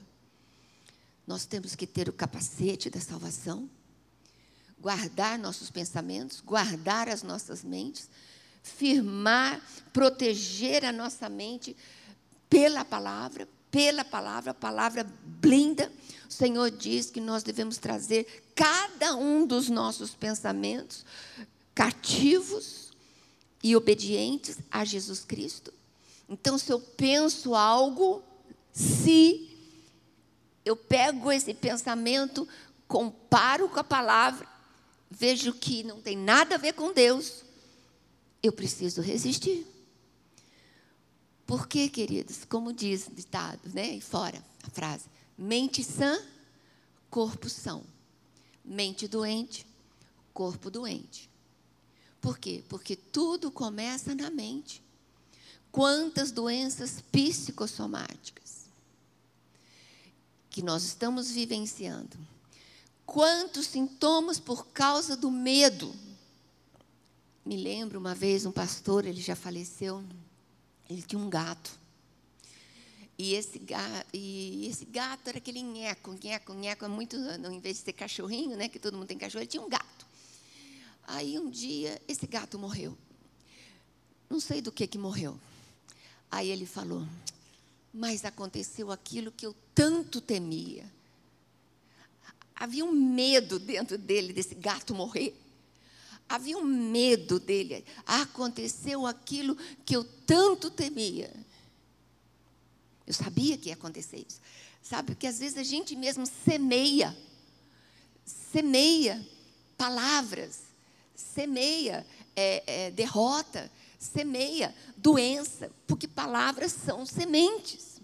Nós 1.27 1.47
temos 1.47 1.75
que 1.75 1.87
ter 1.87 2.09
o 2.09 2.13
capacete 2.13 2.91
da 2.91 3.01
salvação, 3.01 3.69
guardar 4.79 5.39
nossos 5.39 5.71
pensamentos, 5.71 6.41
guardar 6.41 7.09
as 7.09 7.23
nossas 7.23 7.65
mentes, 7.65 8.11
firmar, 8.63 9.61
proteger 9.93 10.85
a 10.85 10.93
nossa 10.93 11.29
mente 11.29 11.77
pela 12.51 12.85
palavra, 12.85 13.49
pela 13.71 14.05
palavra, 14.05 14.51
a 14.51 14.55
palavra 14.55 15.05
blinda. 15.25 15.91
O 16.29 16.33
Senhor 16.33 16.71
diz 16.71 17.11
que 17.11 17.21
nós 17.21 17.43
devemos 17.43 17.79
trazer 17.79 18.45
cada 18.55 19.17
um 19.17 19.47
dos 19.47 19.69
nossos 19.69 20.15
pensamentos 20.15 21.05
cativos 21.75 22.84
e 23.65 23.75
obedientes 23.75 24.59
a 24.71 24.85
Jesus 24.85 25.25
Cristo. 25.25 25.73
Então, 26.29 26.59
se 26.59 26.71
eu 26.71 26.79
penso 26.79 27.55
algo, 27.55 28.23
se 28.71 29.51
eu 30.67 30.77
pego 30.77 31.33
esse 31.33 31.55
pensamento, 31.55 32.47
comparo 32.87 33.67
com 33.71 33.81
a 33.81 33.85
palavra, 33.85 34.47
vejo 35.11 35.55
que 35.55 35.83
não 35.83 35.99
tem 36.03 36.15
nada 36.15 36.57
a 36.57 36.59
ver 36.59 36.75
com 36.75 36.93
Deus, 36.93 37.43
eu 38.43 38.53
preciso 38.53 39.01
resistir. 39.01 39.67
Porque, 41.47 41.89
queridos, 41.89 42.45
como 42.45 42.71
diz 42.71 43.07
o 43.07 43.13
ditado, 43.13 43.61
né? 43.73 43.97
E 43.97 44.01
fora 44.03 44.45
a 44.63 44.71
frase: 44.71 45.07
mente 45.39 45.83
sã, 45.83 46.23
corpo 47.09 47.49
são. 47.49 47.83
mente 48.63 49.09
doente, 49.09 49.67
corpo 50.35 50.71
doente. 50.71 51.34
Por 52.25 52.39
quê? 52.39 52.65
Porque 52.71 52.97
tudo 52.97 53.51
começa 53.51 54.15
na 54.15 54.31
mente. 54.31 54.83
Quantas 55.71 56.33
doenças 56.33 57.05
psicossomáticas 57.13 58.65
que 60.49 60.63
nós 60.63 60.85
estamos 60.85 61.31
vivenciando. 61.31 62.17
Quantos 63.05 63.67
sintomas 63.67 64.41
por 64.41 64.69
causa 64.69 65.15
do 65.15 65.31
medo. 65.31 65.95
Me 67.45 67.59
lembro 67.59 67.99
uma 67.99 68.15
vez 68.15 68.47
um 68.47 68.53
pastor, 68.53 69.05
ele 69.05 69.21
já 69.21 69.37
faleceu, 69.37 70.03
ele 70.89 71.03
tinha 71.03 71.21
um 71.21 71.29
gato. 71.29 71.79
E 73.19 73.35
esse, 73.35 73.59
gato, 73.59 74.07
e 74.15 74.67
esse 74.67 74.87
gato 74.87 75.29
era 75.29 75.37
aquele 75.37 75.63
nheco, 75.63 76.15
nheco, 76.15 76.55
nheco, 76.55 76.87
anos, 76.87 77.53
em 77.53 77.61
vez 77.61 77.77
de 77.77 77.83
ser 77.83 77.93
cachorrinho, 77.93 78.57
né, 78.57 78.67
que 78.67 78.79
todo 78.79 78.97
mundo 78.97 79.09
tem 79.09 79.19
cachorro, 79.19 79.43
ele 79.43 79.51
tinha 79.51 79.63
um 79.63 79.69
gato. 79.69 80.14
Aí 81.07 81.39
um 81.39 81.51
dia 81.51 82.01
esse 82.09 82.27
gato 82.27 82.59
morreu. 82.59 82.97
Não 84.29 84.41
sei 84.41 84.61
do 84.61 84.73
que 84.73 84.87
que 84.87 84.99
morreu. 84.99 85.39
Aí 86.31 86.51
ele 86.51 86.67
falou: 86.67 87.07
"Mas 87.93 88.25
aconteceu 88.25 88.91
aquilo 88.91 89.31
que 89.33 89.47
eu 89.47 89.55
tanto 89.75 90.21
temia. 90.21 90.91
Havia 92.55 92.85
um 92.85 92.93
medo 92.93 93.59
dentro 93.59 93.99
dele 93.99 94.33
desse 94.33 94.55
gato 94.55 94.95
morrer. 94.95 95.35
Havia 96.29 96.57
um 96.57 96.65
medo 96.65 97.39
dele. 97.39 97.85
Aconteceu 98.07 99.07
aquilo 99.07 99.57
que 99.85 99.95
eu 99.95 100.05
tanto 100.27 100.71
temia. 100.71 101.33
Eu 103.07 103.13
sabia 103.13 103.59
que 103.59 103.69
ia 103.69 103.75
acontecer 103.75 104.25
isso. 104.27 104.41
Sabe, 104.83 105.13
porque 105.13 105.27
às 105.27 105.39
vezes 105.39 105.59
a 105.59 105.63
gente 105.63 105.97
mesmo 105.97 106.27
semeia, 106.45 107.17
semeia 108.25 109.27
palavras, 109.77 110.61
semeia 111.15 112.07
é, 112.37 112.63
é, 112.67 112.91
derrota, 112.91 113.71
semeia 113.99 114.75
doença, 114.97 115.71
porque 115.87 116.07
palavras 116.07 116.73
são 116.73 117.07
sementes. 117.07 118.01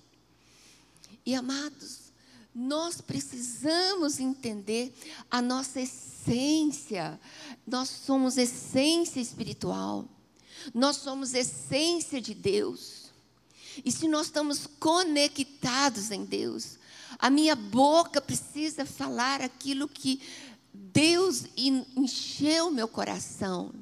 E 1.24 1.34
amados, 1.34 2.10
nós 2.54 3.00
precisamos 3.00 4.18
entender 4.18 4.92
a 5.30 5.40
nossa 5.40 5.80
essência. 5.80 7.20
Nós 7.66 7.88
somos 7.88 8.36
essência 8.36 9.20
espiritual. 9.20 10.04
Nós 10.74 10.96
somos 10.96 11.34
essência 11.34 12.20
de 12.20 12.34
Deus. 12.34 13.10
E 13.84 13.92
se 13.92 14.08
nós 14.08 14.26
estamos 14.26 14.66
conectados 14.78 16.10
em 16.10 16.24
Deus, 16.24 16.78
a 17.18 17.30
minha 17.30 17.54
boca 17.54 18.20
precisa 18.20 18.84
falar 18.84 19.40
aquilo 19.40 19.88
que 19.88 20.20
Deus 20.72 21.44
encheu 21.56 22.70
meu 22.70 22.88
coração. 22.88 23.72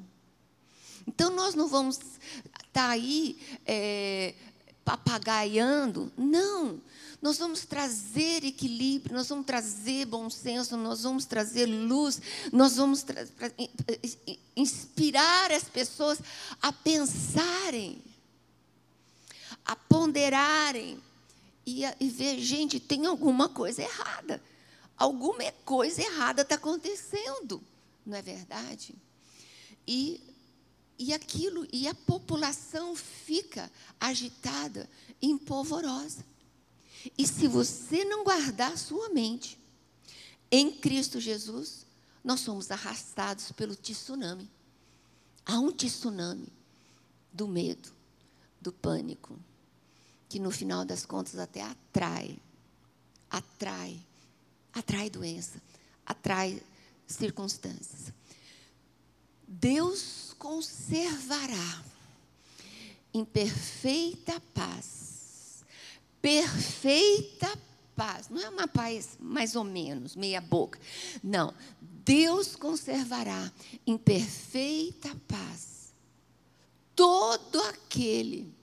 Então 1.07 1.29
nós 1.35 1.55
não 1.55 1.67
vamos 1.67 1.97
estar 1.97 2.59
tá 2.71 2.89
aí 2.89 3.37
é, 3.65 4.35
papagaiando. 4.85 6.11
Não. 6.17 6.81
Nós 7.21 7.37
vamos 7.37 7.65
trazer 7.65 8.45
equilíbrio, 8.45 9.15
nós 9.15 9.27
vamos 9.27 9.45
trazer 9.45 10.05
bom 10.05 10.29
senso, 10.29 10.77
nós 10.77 11.03
vamos 11.03 11.25
trazer 11.25 11.65
luz, 11.65 12.21
nós 12.51 12.77
vamos 12.77 13.05
inspirar 14.55 15.51
as 15.51 15.65
pessoas 15.65 16.19
a 16.61 16.71
pensarem, 16.71 18.01
a 19.65 19.75
ponderarem 19.75 20.97
e, 21.65 21.83
a, 21.83 21.93
e 21.99 22.09
ver, 22.09 22.39
gente, 22.39 22.79
tem 22.79 23.05
alguma 23.05 23.49
coisa 23.49 23.81
errada 23.81 24.41
alguma 24.99 25.49
coisa 25.63 26.01
errada 26.01 26.41
está 26.41 26.55
acontecendo, 26.55 27.63
não 28.05 28.17
é 28.17 28.21
verdade? 28.21 28.93
E, 29.87 30.21
e 30.99 31.13
aquilo, 31.13 31.65
e 31.71 31.87
a 31.87 31.95
população 31.95 32.95
fica 32.95 33.71
agitada, 33.97 34.89
empolvorosa. 35.21 36.25
E 37.17 37.25
se 37.25 37.47
você 37.47 38.03
não 38.03 38.25
guardar 38.25 38.77
sua 38.77 39.07
mente 39.09 39.57
em 40.51 40.69
Cristo 40.69 41.17
Jesus, 41.19 41.85
nós 42.21 42.41
somos 42.41 42.69
arrastados 42.69 43.53
pelo 43.53 43.75
tsunami. 43.77 44.51
Há 45.45 45.57
um 45.59 45.71
tsunami 45.71 46.51
do 47.31 47.47
medo, 47.47 47.89
do 48.59 48.73
pânico, 48.73 49.39
que 50.27 50.39
no 50.39 50.51
final 50.51 50.83
das 50.83 51.05
contas 51.05 51.39
até 51.39 51.61
atrai, 51.61 52.37
atrai 53.29 54.05
atrai 54.73 55.09
doença, 55.09 55.61
atrai 56.05 56.61
circunstâncias. 57.07 58.13
Deus 59.47 60.35
conservará 60.37 61.83
em 63.13 63.25
perfeita 63.25 64.39
paz. 64.53 65.63
Perfeita 66.21 67.51
paz. 67.95 68.29
Não 68.29 68.41
é 68.41 68.49
uma 68.49 68.67
paz 68.67 69.17
mais 69.19 69.55
ou 69.55 69.63
menos, 69.63 70.15
meia 70.15 70.39
boca. 70.39 70.79
Não. 71.23 71.53
Deus 71.81 72.55
conservará 72.55 73.51
em 73.85 73.97
perfeita 73.97 75.15
paz 75.27 75.93
todo 76.95 77.61
aquele 77.61 78.53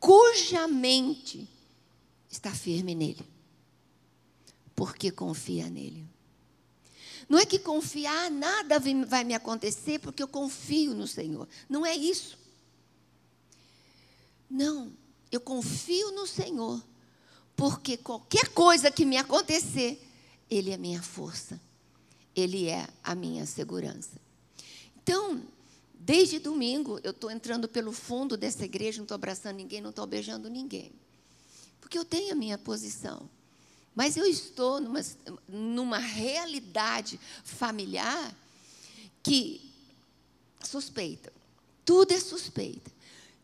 cuja 0.00 0.66
mente 0.66 1.48
está 2.28 2.52
firme 2.52 2.94
nele 2.94 3.24
porque 4.80 5.10
confia 5.10 5.68
nele. 5.68 6.08
Não 7.28 7.38
é 7.38 7.44
que 7.44 7.58
confiar, 7.58 8.30
nada 8.30 8.80
vai 9.06 9.24
me 9.24 9.34
acontecer 9.34 9.98
porque 9.98 10.22
eu 10.22 10.26
confio 10.26 10.94
no 10.94 11.06
Senhor. 11.06 11.46
Não 11.68 11.84
é 11.84 11.94
isso. 11.94 12.38
Não, 14.48 14.90
eu 15.30 15.38
confio 15.38 16.12
no 16.12 16.26
Senhor, 16.26 16.82
porque 17.54 17.98
qualquer 17.98 18.48
coisa 18.54 18.90
que 18.90 19.04
me 19.04 19.18
acontecer, 19.18 20.02
Ele 20.48 20.70
é 20.70 20.78
minha 20.78 21.02
força, 21.02 21.60
Ele 22.34 22.66
é 22.66 22.88
a 23.04 23.14
minha 23.14 23.44
segurança. 23.44 24.18
Então, 25.02 25.42
desde 25.92 26.38
domingo, 26.38 26.98
eu 27.04 27.10
estou 27.10 27.30
entrando 27.30 27.68
pelo 27.68 27.92
fundo 27.92 28.34
dessa 28.34 28.64
igreja, 28.64 28.96
não 28.96 29.04
estou 29.04 29.14
abraçando 29.14 29.56
ninguém, 29.56 29.82
não 29.82 29.90
estou 29.90 30.06
beijando 30.06 30.48
ninguém, 30.48 30.90
porque 31.82 31.98
eu 31.98 32.04
tenho 32.06 32.32
a 32.32 32.34
minha 32.34 32.56
posição. 32.56 33.28
Mas 33.94 34.16
eu 34.16 34.24
estou 34.24 34.80
numa, 34.80 35.00
numa 35.48 35.98
realidade 35.98 37.18
familiar 37.44 38.34
que 39.22 39.60
suspeita. 40.62 41.32
Tudo 41.84 42.12
é 42.12 42.20
suspeita. 42.20 42.90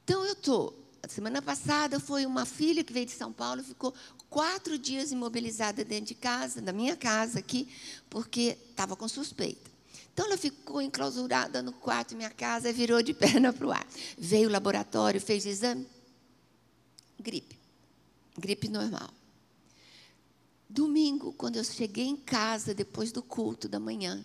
Então 0.04 0.24
eu 0.24 0.32
estou. 0.32 0.86
Semana 1.08 1.40
passada 1.40 2.00
foi 2.00 2.26
uma 2.26 2.44
filha 2.44 2.82
que 2.82 2.92
veio 2.92 3.06
de 3.06 3.12
São 3.12 3.32
Paulo, 3.32 3.62
ficou 3.62 3.94
quatro 4.28 4.78
dias 4.78 5.12
imobilizada 5.12 5.84
dentro 5.84 6.06
de 6.06 6.14
casa, 6.14 6.60
na 6.60 6.72
minha 6.72 6.96
casa 6.96 7.38
aqui, 7.38 7.68
porque 8.10 8.58
estava 8.70 8.96
com 8.96 9.06
suspeita. 9.06 9.70
Então 10.12 10.26
ela 10.26 10.36
ficou 10.36 10.80
enclausurada 10.80 11.62
no 11.62 11.72
quarto 11.72 12.10
da 12.10 12.16
minha 12.16 12.30
casa, 12.30 12.72
virou 12.72 13.02
de 13.02 13.12
perna 13.14 13.52
para 13.52 13.66
o 13.66 13.70
ar. 13.70 13.86
Veio 14.18 14.48
o 14.48 14.52
laboratório, 14.52 15.20
fez 15.20 15.46
exame. 15.46 15.86
Gripe. 17.20 17.58
Gripe 18.38 18.68
normal. 18.68 19.10
Domingo, 20.68 21.32
quando 21.32 21.56
eu 21.56 21.64
cheguei 21.64 22.06
em 22.06 22.16
casa, 22.16 22.74
depois 22.74 23.12
do 23.12 23.22
culto 23.22 23.68
da 23.68 23.78
manhã, 23.78 24.24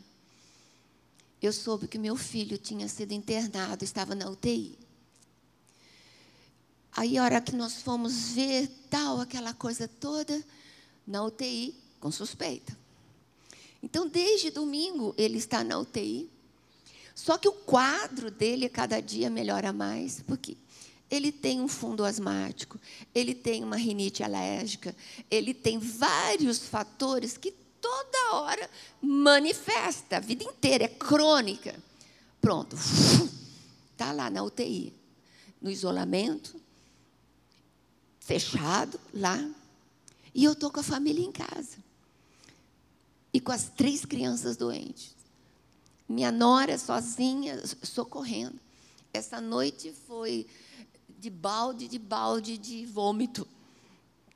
eu 1.42 1.54
soube 1.54 1.88
que 1.88 1.98
meu 1.98 2.16
filho 2.16 2.58
tinha 2.58 2.88
sido 2.88 3.14
internado, 3.14 3.84
estava 3.84 4.14
na 4.16 4.30
UTI. 4.30 4.78
Aí, 6.94 7.18
a 7.18 7.24
hora 7.24 7.42
que 7.42 7.56
nós 7.56 7.82
fomos 7.82 8.34
ver 8.34 8.68
tal, 8.90 9.22
aquela 9.22 9.54
coisa 9.54 9.88
toda, 9.88 10.44
na 11.08 11.24
UTI, 11.24 11.76
com 12.00 12.12
suspeita. 12.12 12.78
Então, 13.82 14.08
desde 14.08 14.52
domingo, 14.52 15.16
ele 15.18 15.38
está 15.38 15.64
na 15.64 15.80
UTI. 15.80 16.30
Só 17.16 17.38
que 17.38 17.48
o 17.48 17.54
quadro 17.54 18.30
dele, 18.30 18.68
cada 18.68 19.00
dia, 19.00 19.30
melhora 19.30 19.72
mais. 19.72 20.22
Por 20.22 20.38
quê? 20.38 20.58
Ele 21.12 21.30
tem 21.30 21.60
um 21.60 21.68
fundo 21.68 22.06
asmático, 22.06 22.80
ele 23.14 23.36
tem 23.36 23.66
uma 23.66 23.76
rinite 23.76 24.24
alérgica, 24.24 24.96
ele 25.30 25.54
tem 25.54 25.78
vários 25.78 26.60
fatores 26.60 27.36
que 27.36 27.52
toda 27.82 28.36
hora 28.36 28.70
manifesta, 29.02 30.18
a 30.18 30.20
vida 30.22 30.46
inteira, 30.46 30.86
é 30.86 30.88
crônica. 30.88 31.76
Pronto, 32.40 32.78
está 33.92 34.14
lá 34.16 34.30
na 34.30 34.42
UTI, 34.42 34.94
no 35.62 35.70
isolamento, 35.70 36.56
fechado 38.22 38.98
lá, 39.14 39.38
e 40.34 40.46
eu 40.46 40.54
estou 40.54 40.72
com 40.72 40.80
a 40.80 40.84
família 40.84 41.26
em 41.26 41.32
casa. 41.32 41.78
E 43.34 43.40
com 43.40 43.52
as 43.52 43.70
três 43.70 44.06
crianças 44.06 44.56
doentes. 44.56 45.16
Minha 46.08 46.32
nora 46.32 46.78
sozinha, 46.78 47.62
socorrendo. 47.82 48.60
Essa 49.14 49.40
noite 49.40 49.94
foi 50.06 50.46
de 51.22 51.30
balde, 51.30 51.88
de 51.88 52.00
balde 52.00 52.58
de 52.58 52.84
vômito. 52.88 53.48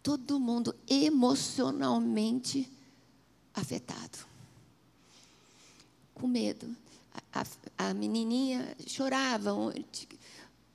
Todo 0.03 0.39
mundo 0.39 0.75
emocionalmente 0.87 2.71
afetado. 3.55 4.19
com 6.13 6.27
medo. 6.27 6.75
A, 7.33 7.41
a, 7.41 7.89
a 7.89 7.93
menininha 7.93 8.77
chorava. 8.85 9.51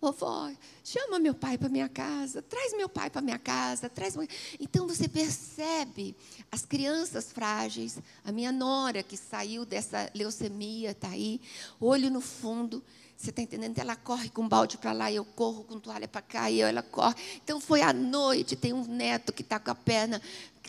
Vovó, 0.01 0.51
chama 0.83 1.19
meu 1.19 1.35
pai 1.35 1.59
para 1.59 1.69
minha 1.69 1.89
casa, 1.89 2.41
traz 2.41 2.75
meu 2.75 2.89
pai 2.89 3.11
para 3.11 3.21
minha 3.21 3.39
casa, 3.39 3.89
traz. 3.89 4.15
Então 4.59 4.89
você 4.89 5.07
percebe 5.07 6.17
as 6.51 6.65
crianças 6.65 7.31
frágeis, 7.31 7.99
a 8.25 8.33
minha 8.33 8.51
nora 8.51 9.03
que 9.03 9.17
saiu 9.17 9.67
dessa 9.67 10.11
leucemia, 10.15 10.93
está 10.93 11.09
aí, 11.09 11.41
olho 11.79 12.11
no 12.11 12.23
fundo. 12.23 12.83
Você 13.21 13.29
está 13.29 13.43
entendendo? 13.43 13.79
Ela 13.79 13.95
corre 13.97 14.31
com 14.31 14.43
um 14.43 14.49
balde 14.49 14.79
para 14.79 14.93
lá, 14.93 15.13
eu 15.13 15.27
corro 15.27 15.63
com 15.65 15.79
toalha 15.79 16.09
para 16.09 16.23
cá, 16.23 16.51
e 16.51 16.63
ela 16.63 16.83
corre. 16.83 17.15
Então 17.45 17.61
foi 17.61 17.83
à 17.83 17.93
noite, 17.93 18.57
tem 18.57 18.73
um 18.73 18.83
neto 18.87 19.31
que 19.31 19.43
está 19.43 19.61
com 19.61 19.71
a 19.71 19.75
perna 19.75 20.23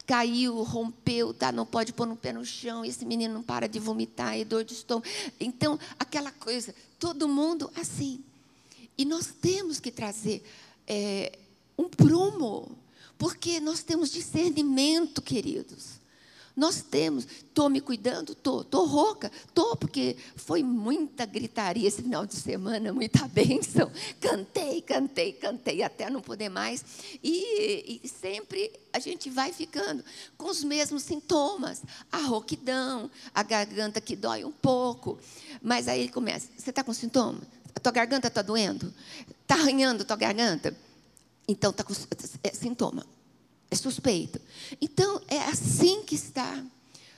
caiu, 0.05 0.61
rompeu, 0.63 1.33
tá? 1.33 1.53
não 1.53 1.65
pode 1.65 1.93
pôr 1.93 2.05
no 2.05 2.17
pé 2.17 2.33
no 2.33 2.43
chão, 2.43 2.83
esse 2.83 3.05
menino 3.05 3.35
não 3.35 3.41
para 3.41 3.69
de 3.69 3.79
vomitar, 3.79 4.37
e 4.37 4.43
dor 4.43 4.65
de 4.65 4.73
estômago. 4.73 5.07
Então, 5.39 5.79
aquela 5.97 6.31
coisa, 6.31 6.75
todo 6.99 7.29
mundo 7.29 7.71
assim. 7.77 8.21
E 8.97 9.05
nós 9.05 9.27
temos 9.27 9.79
que 9.79 9.89
trazer 9.89 10.43
é, 10.85 11.39
um 11.77 11.87
prumo, 11.87 12.77
porque 13.17 13.61
nós 13.61 13.83
temos 13.83 14.11
discernimento, 14.11 15.21
queridos. 15.21 16.00
Nós 16.55 16.81
temos, 16.81 17.25
estou 17.25 17.69
me 17.69 17.79
cuidando, 17.79 18.33
estou, 18.33 18.61
estou 18.61 18.85
rouca, 18.85 19.31
estou, 19.47 19.75
porque 19.75 20.17
foi 20.35 20.61
muita 20.63 21.25
gritaria 21.25 21.87
esse 21.87 22.01
final 22.01 22.25
de 22.25 22.35
semana, 22.35 22.91
muita 22.93 23.27
bênção. 23.27 23.91
Cantei, 24.19 24.81
cantei, 24.81 25.33
cantei 25.33 25.81
até 25.81 26.09
não 26.09 26.21
poder 26.21 26.49
mais. 26.49 26.83
E, 27.23 28.01
e 28.03 28.07
sempre 28.07 28.71
a 28.91 28.99
gente 28.99 29.29
vai 29.29 29.53
ficando 29.53 30.03
com 30.37 30.49
os 30.49 30.63
mesmos 30.63 31.03
sintomas: 31.03 31.81
a 32.11 32.17
rouquidão, 32.17 33.09
a 33.33 33.43
garganta 33.43 34.01
que 34.01 34.15
dói 34.15 34.43
um 34.43 34.51
pouco. 34.51 35.17
Mas 35.61 35.87
aí 35.87 36.01
ele 36.01 36.11
começa: 36.11 36.49
você 36.57 36.69
está 36.69 36.83
com 36.83 36.93
sintoma? 36.93 37.41
A 37.73 37.79
tua 37.79 37.91
garganta 37.91 38.27
está 38.27 38.41
doendo? 38.41 38.93
Está 39.41 39.55
arranhando 39.55 40.03
a 40.03 40.05
tua 40.05 40.17
garganta? 40.17 40.75
Então 41.47 41.71
está 41.71 41.83
com 41.83 41.93
é, 42.43 42.51
sintoma. 42.51 43.05
É 43.71 43.75
suspeito. 43.75 44.39
Então, 44.81 45.21
é 45.29 45.37
assim 45.37 46.03
que 46.03 46.13
está. 46.13 46.61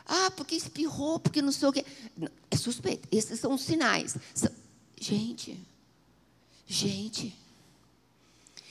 Ah, 0.05 0.29
porque 0.31 0.55
espirrou, 0.55 1.19
porque 1.19 1.41
não 1.41 1.51
sei 1.51 1.67
o 1.67 1.73
quê. 1.73 1.83
É 2.51 2.55
suspeito. 2.55 3.07
Esses 3.11 3.39
são 3.39 3.55
os 3.55 3.61
sinais. 3.61 4.15
Gente, 4.99 5.59
gente, 6.67 7.35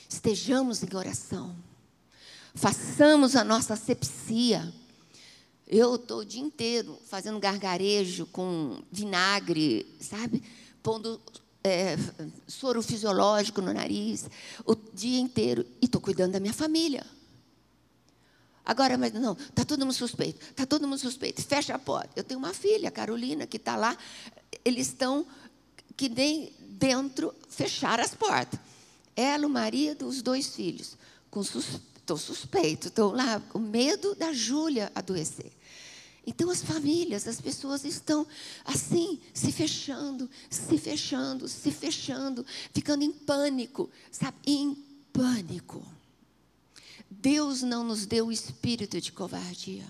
estejamos 0.07 0.81
em 0.81 0.95
oração. 0.95 1.53
Façamos 2.55 3.35
a 3.35 3.43
nossa 3.43 3.73
asepsia. 3.73 4.73
Eu 5.67 5.95
estou 5.95 6.19
o 6.19 6.25
dia 6.25 6.41
inteiro 6.41 6.97
fazendo 7.09 7.39
gargarejo 7.39 8.25
com 8.27 8.81
vinagre, 8.89 9.85
sabe? 9.99 10.41
Pondo 10.81 11.19
é, 11.63 11.97
soro 12.47 12.81
fisiológico 12.81 13.61
no 13.61 13.73
nariz, 13.73 14.29
o 14.65 14.75
dia 14.75 15.19
inteiro. 15.19 15.65
E 15.81 15.85
estou 15.85 15.99
cuidando 15.99 16.31
da 16.31 16.39
minha 16.39 16.53
família. 16.53 17.05
Agora, 18.65 18.97
mas 18.97 19.11
não, 19.13 19.33
está 19.33 19.65
todo 19.65 19.81
mundo 19.81 19.93
suspeito, 19.93 20.39
está 20.49 20.65
todo 20.65 20.87
mundo 20.87 20.99
suspeito, 20.99 21.41
fecha 21.41 21.75
a 21.75 21.79
porta. 21.79 22.11
Eu 22.15 22.23
tenho 22.23 22.39
uma 22.39 22.53
filha, 22.53 22.89
Carolina, 22.89 23.45
que 23.45 23.57
está 23.57 23.75
lá, 23.75 23.97
eles 24.63 24.87
estão 24.87 25.25
que 25.97 26.07
nem 26.07 26.53
dentro 26.59 27.33
fechar 27.49 27.99
as 27.99 28.15
portas. 28.15 28.59
Ela, 29.15 29.45
o 29.45 29.49
marido, 29.49 30.07
os 30.07 30.21
dois 30.21 30.55
filhos, 30.55 30.97
com 31.29 31.43
sus, 31.43 31.79
estou 31.97 32.17
suspeito, 32.17 32.87
estão 32.87 33.11
lá 33.11 33.39
com 33.39 33.59
medo 33.59 34.15
da 34.15 34.31
Júlia 34.33 34.91
adoecer. 34.95 35.51
Então 36.25 36.49
as 36.49 36.61
famílias, 36.61 37.27
as 37.27 37.41
pessoas 37.41 37.83
estão 37.83 38.25
assim, 38.63 39.19
se 39.33 39.51
fechando, 39.51 40.29
se 40.49 40.77
fechando, 40.77 41.47
se 41.49 41.69
fechando, 41.69 42.45
ficando 42.73 43.03
em 43.03 43.11
pânico, 43.11 43.89
sabe? 44.09 44.37
Em 44.45 44.73
pânico. 45.11 45.85
Deus 47.21 47.61
não 47.61 47.83
nos 47.83 48.05
deu 48.05 48.27
o 48.27 48.31
espírito 48.31 48.99
de 48.99 49.11
covardia. 49.11 49.85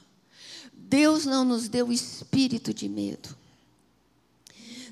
Deus 0.73 1.25
não 1.25 1.45
nos 1.45 1.67
deu 1.67 1.87
o 1.87 1.93
espírito 1.93 2.73
de 2.73 2.89
medo. 2.89 3.35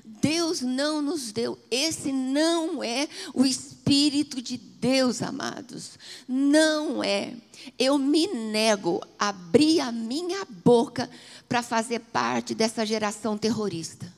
Deus 0.04 0.60
não 0.60 1.02
nos 1.02 1.32
deu. 1.32 1.58
Esse 1.70 2.12
não 2.12 2.82
é 2.82 3.08
o 3.34 3.44
espírito 3.44 4.40
de 4.40 4.56
Deus, 4.56 5.20
amados. 5.20 5.98
Não 6.26 7.02
é. 7.02 7.34
Eu 7.78 7.98
me 7.98 8.26
nego 8.28 9.00
a 9.18 9.28
abrir 9.28 9.80
a 9.80 9.92
minha 9.92 10.44
boca 10.44 11.10
para 11.48 11.62
fazer 11.62 12.00
parte 12.00 12.54
dessa 12.54 12.86
geração 12.86 13.36
terrorista. 13.36 14.12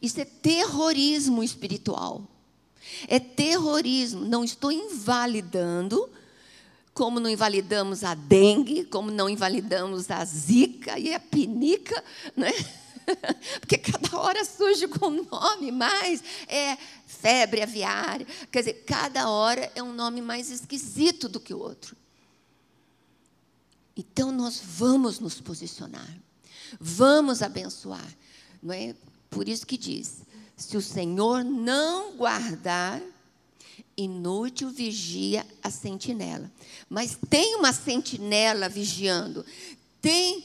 Isso 0.00 0.20
é 0.20 0.24
terrorismo 0.24 1.42
espiritual. 1.42 2.26
É 3.06 3.18
terrorismo. 3.18 4.24
Não 4.24 4.44
estou 4.44 4.70
invalidando 4.72 6.08
como 6.94 7.18
não 7.18 7.28
invalidamos 7.28 8.04
a 8.04 8.14
dengue, 8.14 8.84
como 8.84 9.10
não 9.10 9.28
invalidamos 9.28 10.08
a 10.10 10.24
zika 10.24 10.96
e 10.96 11.12
a 11.12 11.18
pinica, 11.18 12.02
né? 12.36 12.52
Porque 13.60 13.76
cada 13.76 14.16
hora 14.16 14.44
surge 14.44 14.86
com 14.86 15.08
um 15.08 15.24
nome 15.24 15.72
mais, 15.72 16.22
é 16.46 16.78
febre 17.04 17.62
aviária. 17.62 18.24
Quer 18.50 18.60
dizer, 18.60 18.84
cada 18.84 19.28
hora 19.28 19.70
é 19.74 19.82
um 19.82 19.92
nome 19.92 20.22
mais 20.22 20.50
esquisito 20.50 21.28
do 21.28 21.40
que 21.40 21.52
o 21.52 21.58
outro. 21.58 21.96
Então 23.96 24.30
nós 24.30 24.60
vamos 24.64 25.18
nos 25.18 25.40
posicionar, 25.40 26.16
vamos 26.80 27.42
abençoar. 27.42 28.08
Não 28.62 28.72
é? 28.72 28.94
Por 29.28 29.48
isso 29.48 29.66
que 29.66 29.76
diz: 29.76 30.22
se 30.56 30.76
o 30.76 30.82
Senhor 30.82 31.44
não 31.44 32.16
guardar 32.16 33.02
Inútil 33.96 34.70
vigia 34.70 35.46
a 35.62 35.70
sentinela. 35.70 36.50
Mas 36.88 37.16
tem 37.28 37.54
uma 37.56 37.72
sentinela 37.72 38.68
vigiando. 38.68 39.44
Tem 40.00 40.44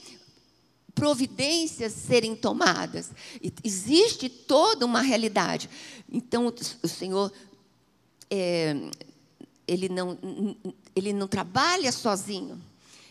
providências 0.93 1.93
serem 1.93 2.35
tomadas. 2.35 3.09
Existe 3.63 4.29
toda 4.29 4.85
uma 4.85 5.01
realidade. 5.01 5.69
Então, 6.11 6.53
o 6.83 6.87
Senhor, 6.87 7.31
é, 8.29 8.75
ele, 9.67 9.89
não, 9.89 10.17
ele 10.95 11.11
não 11.11 11.27
trabalha 11.27 11.91
sozinho. 11.91 12.61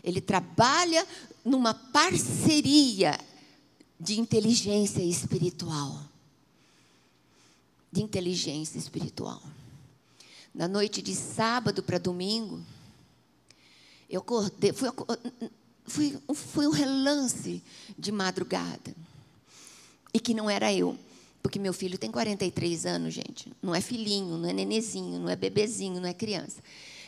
Ele 0.05 0.20
trabalha 0.20 1.07
numa 1.44 1.74
parceria 1.74 3.18
de 3.98 4.20
inteligência 4.20 5.03
espiritual. 5.03 6.01
De 7.90 8.03
inteligência 8.03 8.79
espiritual 8.79 9.42
na 10.59 10.66
noite 10.66 11.01
de 11.01 11.14
sábado 11.14 11.85
para 11.85 11.99
domingo, 11.99 12.61
eu 14.11 14.21
acordei, 14.21 14.73
fui, 14.73 14.88
fui, 15.87 16.18
foi 16.35 16.66
um 16.66 16.73
relance 16.73 17.62
de 17.97 18.11
madrugada. 18.11 18.92
E 20.12 20.18
que 20.18 20.35
não 20.35 20.51
era 20.51 20.75
eu. 20.75 20.99
Porque 21.40 21.61
meu 21.61 21.73
filho 21.73 21.97
tem 21.97 22.11
43 22.11 22.87
anos, 22.87 23.14
gente. 23.14 23.53
Não 23.62 23.73
é 23.73 23.81
filhinho, 23.81 24.37
não 24.37 24.49
é 24.49 24.53
nenezinho, 24.53 25.21
não 25.21 25.29
é 25.29 25.37
bebezinho, 25.37 26.01
não 26.01 26.09
é 26.09 26.12
criança. 26.12 26.61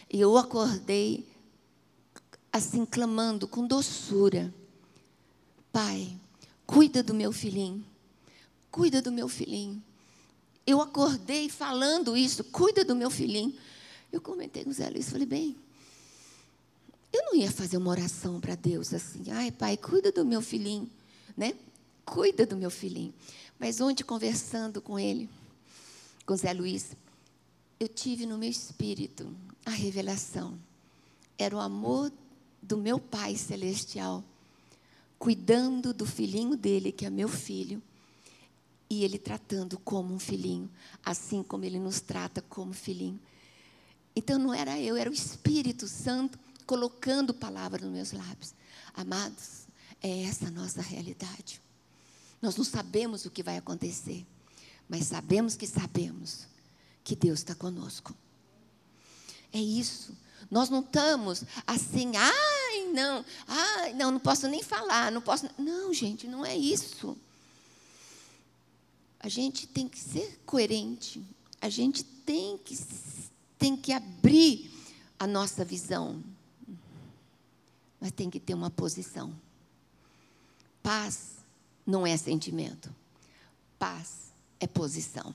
E 0.08 0.20
eu 0.20 0.38
acordei 0.38 1.26
assim, 2.52 2.86
clamando 2.86 3.48
com 3.48 3.66
doçura: 3.66 4.54
Pai, 5.72 6.16
cuida 6.64 7.02
do 7.02 7.14
meu 7.14 7.32
filhinho. 7.32 7.84
Cuida 8.70 9.02
do 9.02 9.10
meu 9.10 9.26
filhinho. 9.26 9.82
Eu 10.70 10.80
acordei 10.80 11.48
falando 11.48 12.16
isso, 12.16 12.44
cuida 12.44 12.84
do 12.84 12.94
meu 12.94 13.10
filhinho. 13.10 13.52
Eu 14.12 14.20
comentei 14.20 14.62
com 14.62 14.70
o 14.70 14.72
Zé 14.72 14.88
Luiz, 14.88 15.10
falei, 15.10 15.26
bem, 15.26 15.56
eu 17.12 17.24
não 17.24 17.34
ia 17.34 17.50
fazer 17.50 17.76
uma 17.76 17.90
oração 17.90 18.40
para 18.40 18.54
Deus 18.54 18.94
assim, 18.94 19.32
ai 19.32 19.50
pai, 19.50 19.76
cuida 19.76 20.12
do 20.12 20.24
meu 20.24 20.40
filhinho, 20.40 20.88
né? 21.36 21.54
Cuida 22.04 22.46
do 22.46 22.56
meu 22.56 22.70
filhinho. 22.70 23.12
Mas 23.58 23.80
ontem, 23.80 24.04
conversando 24.04 24.80
com 24.80 24.96
ele, 24.96 25.28
com 26.24 26.34
o 26.34 26.36
Zé 26.36 26.52
Luiz, 26.52 26.96
eu 27.80 27.88
tive 27.88 28.24
no 28.24 28.38
meu 28.38 28.48
espírito 28.48 29.28
a 29.66 29.70
revelação. 29.70 30.56
Era 31.36 31.56
o 31.56 31.58
amor 31.60 32.12
do 32.62 32.76
meu 32.76 33.00
Pai 33.00 33.34
Celestial, 33.34 34.22
cuidando 35.18 35.92
do 35.92 36.06
filhinho 36.06 36.56
dele, 36.56 36.92
que 36.92 37.04
é 37.04 37.10
meu 37.10 37.28
filho, 37.28 37.82
e 38.90 39.04
ele 39.04 39.18
tratando 39.18 39.78
como 39.78 40.12
um 40.12 40.18
filhinho, 40.18 40.68
assim 41.04 41.44
como 41.44 41.64
ele 41.64 41.78
nos 41.78 42.00
trata 42.00 42.42
como 42.42 42.72
filhinho. 42.72 43.20
Então 44.16 44.36
não 44.36 44.52
era 44.52 44.78
eu, 44.80 44.96
era 44.96 45.08
o 45.08 45.14
Espírito 45.14 45.86
Santo 45.86 46.36
colocando 46.66 47.32
palavra 47.32 47.80
nos 47.80 47.92
meus 47.92 48.12
lábios. 48.12 48.52
Amados, 48.92 49.68
é 50.02 50.24
essa 50.24 50.48
a 50.48 50.50
nossa 50.50 50.82
realidade. 50.82 51.62
Nós 52.42 52.56
não 52.56 52.64
sabemos 52.64 53.24
o 53.24 53.30
que 53.30 53.44
vai 53.44 53.56
acontecer, 53.56 54.26
mas 54.88 55.06
sabemos 55.06 55.54
que 55.54 55.68
sabemos 55.68 56.48
que 57.04 57.14
Deus 57.14 57.38
está 57.38 57.54
conosco. 57.54 58.12
É 59.52 59.60
isso. 59.60 60.16
Nós 60.50 60.68
não 60.68 60.80
estamos 60.80 61.44
assim, 61.64 62.12
ai, 62.16 62.92
não, 62.92 63.24
ai, 63.46 63.94
não, 63.94 64.10
não 64.10 64.18
posso 64.18 64.48
nem 64.48 64.62
falar, 64.64 65.12
não 65.12 65.20
posso. 65.20 65.48
Não, 65.56 65.94
gente, 65.94 66.26
não 66.26 66.44
é 66.44 66.56
isso. 66.56 67.16
A 69.20 69.28
gente 69.28 69.66
tem 69.66 69.86
que 69.86 70.00
ser 70.00 70.40
coerente. 70.46 71.22
A 71.60 71.68
gente 71.68 72.02
tem 72.02 72.56
que, 72.56 72.76
tem 73.58 73.76
que 73.76 73.92
abrir 73.92 74.72
a 75.18 75.26
nossa 75.26 75.62
visão. 75.62 76.24
Mas 78.00 78.12
tem 78.12 78.30
que 78.30 78.40
ter 78.40 78.54
uma 78.54 78.70
posição. 78.70 79.30
Paz 80.82 81.34
não 81.86 82.06
é 82.06 82.16
sentimento. 82.16 82.92
Paz 83.78 84.32
é 84.58 84.66
posição. 84.66 85.34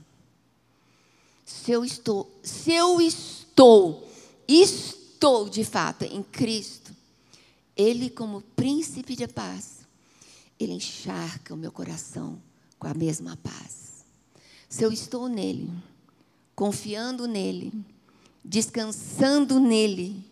Se 1.45 1.71
eu 1.71 1.85
estou, 1.85 2.31
se 2.41 2.71
eu 2.71 2.99
estou, 2.99 4.09
estou 4.47 5.47
de 5.47 5.63
fato 5.63 6.03
em 6.03 6.23
Cristo, 6.23 6.91
Ele 7.77 8.09
como 8.09 8.41
príncipe 8.41 9.15
de 9.15 9.27
paz, 9.27 9.81
Ele 10.59 10.73
encharca 10.73 11.53
o 11.53 11.57
meu 11.57 11.71
coração 11.71 12.41
com 12.79 12.87
a 12.87 12.93
mesma 12.93 13.37
paz. 13.37 14.05
Se 14.69 14.83
eu 14.83 14.91
estou 14.91 15.27
nele, 15.27 15.71
confiando 16.55 17.27
nele, 17.27 17.71
descansando 18.43 19.59
nele, 19.59 20.23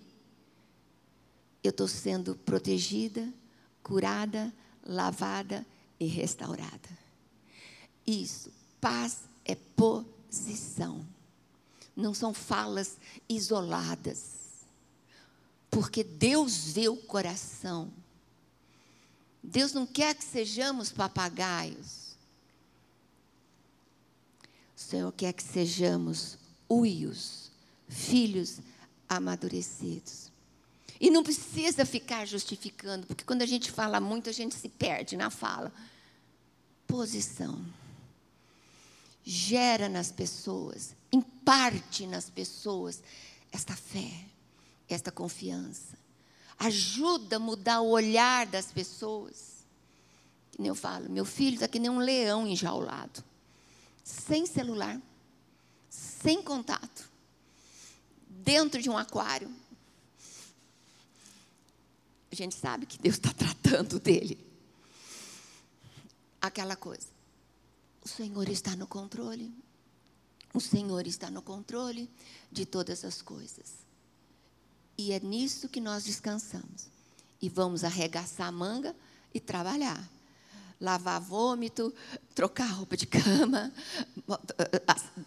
eu 1.63 1.69
estou 1.69 1.87
sendo 1.87 2.35
protegida, 2.35 3.27
curada, 3.81 4.53
lavada 4.85 5.65
e 5.99 6.05
restaurada. 6.05 6.89
Isso, 8.05 8.51
paz 8.81 9.19
é 9.45 9.55
posição. 9.55 11.05
Não 11.95 12.13
são 12.13 12.33
falas 12.33 12.97
isoladas. 13.29 14.33
Porque 15.69 16.03
Deus 16.03 16.71
vê 16.73 16.89
o 16.89 16.97
coração. 16.97 17.91
Deus 19.41 19.73
não 19.73 19.85
quer 19.85 20.13
que 20.15 20.23
sejamos 20.23 20.91
papagaios. 20.91 22.02
Senhor 24.93 25.11
quer 25.11 25.33
que 25.33 25.41
sejamos 25.41 26.37
uios, 26.69 27.51
filhos 27.87 28.59
amadurecidos. 29.09 30.31
E 31.01 31.09
não 31.09 31.23
precisa 31.23 31.83
ficar 31.83 32.27
justificando, 32.27 33.07
porque 33.07 33.23
quando 33.23 33.41
a 33.41 33.45
gente 33.47 33.71
fala 33.71 33.99
muito, 33.99 34.29
a 34.29 34.31
gente 34.31 34.53
se 34.53 34.69
perde 34.69 35.17
na 35.17 35.31
fala. 35.31 35.73
Posição. 36.85 37.65
Gera 39.23 39.89
nas 39.89 40.11
pessoas, 40.11 40.95
imparte 41.11 42.05
nas 42.05 42.29
pessoas 42.29 43.01
esta 43.51 43.75
fé, 43.75 44.11
esta 44.87 45.11
confiança. 45.11 45.97
Ajuda 46.59 47.37
a 47.37 47.39
mudar 47.39 47.81
o 47.81 47.89
olhar 47.89 48.45
das 48.45 48.71
pessoas. 48.71 49.65
Que 50.51 50.61
nem 50.61 50.69
eu 50.69 50.75
falo, 50.75 51.09
meu 51.09 51.25
filho 51.25 51.55
está 51.55 51.67
que 51.67 51.79
nem 51.79 51.89
um 51.89 51.97
leão 51.97 52.45
enjaulado, 52.45 53.23
sem 54.03 54.45
celular, 54.45 55.01
sem 55.89 56.41
contato, 56.41 57.09
dentro 58.27 58.81
de 58.81 58.89
um 58.89 58.97
aquário 58.97 59.49
a 62.33 62.35
gente 62.35 62.55
sabe 62.55 62.87
que 62.87 62.97
Deus 62.97 63.15
está 63.15 63.31
tratando 63.37 63.99
dele. 63.99 64.43
Aquela 66.41 66.75
coisa. 66.75 67.07
O 68.03 68.07
Senhor 68.07 68.49
está 68.49 68.75
no 68.75 68.87
controle. 68.87 69.53
O 70.51 70.59
Senhor 70.59 71.05
está 71.05 71.29
no 71.29 71.43
controle 71.43 72.09
de 72.51 72.65
todas 72.65 73.05
as 73.05 73.21
coisas. 73.21 73.83
E 74.97 75.11
é 75.11 75.19
nisso 75.19 75.69
que 75.69 75.79
nós 75.79 76.03
descansamos. 76.03 76.87
E 77.39 77.47
vamos 77.49 77.83
arregaçar 77.83 78.47
a 78.47 78.51
manga 78.51 78.95
e 79.31 79.39
trabalhar. 79.39 80.09
Lavar 80.83 81.21
vômito, 81.21 81.93
trocar 82.35 82.65
roupa 82.65 82.97
de 82.97 83.07
cama, 83.07 83.71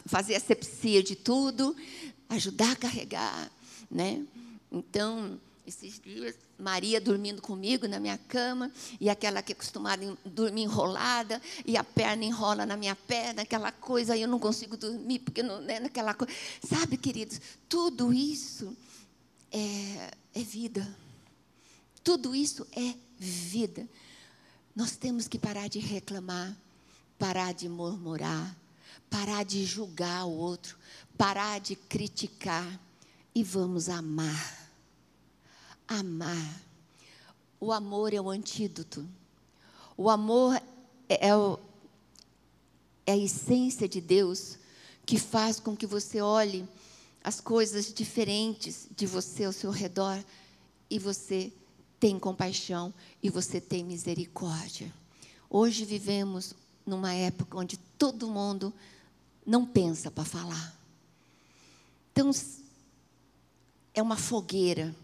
fazer 0.05 0.35
asepsia 0.35 1.03
de 1.03 1.16
tudo, 1.16 1.75
ajudar 2.29 2.73
a 2.73 2.77
carregar, 2.77 3.51
né? 3.90 4.23
Então, 4.71 5.40
esses 5.66 5.99
dias, 5.99 6.35
Maria 6.59 7.01
dormindo 7.01 7.40
comigo 7.40 7.88
na 7.88 7.99
minha 7.99 8.19
cama, 8.19 8.71
e 9.01 9.09
aquela 9.09 9.40
que 9.40 9.53
é 9.53 9.55
acostumada 9.55 10.05
a 10.05 10.29
dormir 10.29 10.64
enrolada, 10.64 11.40
e 11.64 11.75
a 11.75 11.83
perna 11.83 12.27
enrola 12.27 12.66
na 12.66 12.77
minha 12.77 12.95
perna, 12.95 13.40
aquela 13.40 13.73
coisa, 13.73 14.12
aí 14.12 14.21
eu 14.21 14.29
não 14.29 14.38
consigo 14.38 14.77
dormir, 14.77 15.21
porque 15.21 15.42
não 15.42 15.66
é 15.71 15.81
naquela 15.81 16.12
coisa. 16.12 16.35
Sabe, 16.62 16.99
queridos, 16.99 17.40
tudo 17.66 18.12
isso 18.12 18.77
é, 19.51 20.12
é 20.35 20.42
vida. 20.42 20.87
Tudo 22.05 22.35
isso 22.37 22.66
é 22.73 22.95
vida. 23.19 23.88
Nós 24.77 24.95
temos 24.95 25.27
que 25.27 25.39
parar 25.39 25.69
de 25.69 25.81
reclamar, 25.81 26.57
parar 27.19 27.53
de 27.53 27.69
murmurar, 27.69 28.55
parar 29.11 29.45
de 29.45 29.65
julgar 29.65 30.27
o 30.27 30.31
outro, 30.31 30.79
parar 31.19 31.59
de 31.59 31.75
criticar 31.75 32.79
e 33.35 33.43
vamos 33.43 33.89
amar 33.89 34.67
amar. 35.87 36.62
O 37.61 37.73
amor 37.73 38.12
é 38.12 38.21
o 38.21 38.31
antídoto. 38.31 39.07
O 39.97 40.11
amor 40.11 40.61
é, 41.09 41.29
é, 41.29 41.37
o, 41.37 41.59
é 43.07 43.12
a 43.12 43.17
essência 43.17 43.89
de 43.89 44.01
Deus 44.01 44.59
que 45.05 45.19
faz 45.19 45.61
com 45.61 45.77
que 45.77 45.87
você 45.87 46.21
olhe 46.21 46.69
as 47.23 47.41
coisas 47.41 47.93
diferentes 47.93 48.89
de 48.95 49.07
você 49.07 49.45
ao 49.45 49.53
seu 49.53 49.71
redor 49.71 50.23
e 50.91 50.99
você 50.99 51.53
tem 51.99 52.19
compaixão 52.19 52.93
e 53.23 53.31
você 53.31 53.61
tem 53.61 53.85
misericórdia. 53.85 54.93
Hoje 55.49 55.85
vivemos 55.85 56.55
numa 56.85 57.13
época 57.15 57.59
onde 57.59 57.77
todo 57.99 58.29
mundo 58.29 58.73
não 59.45 59.65
pensa 59.65 60.11
para 60.11 60.25
falar. 60.25 60.77
Então, 62.13 62.31
é 63.95 64.03
uma 64.03 64.17
fogueira 64.17 64.95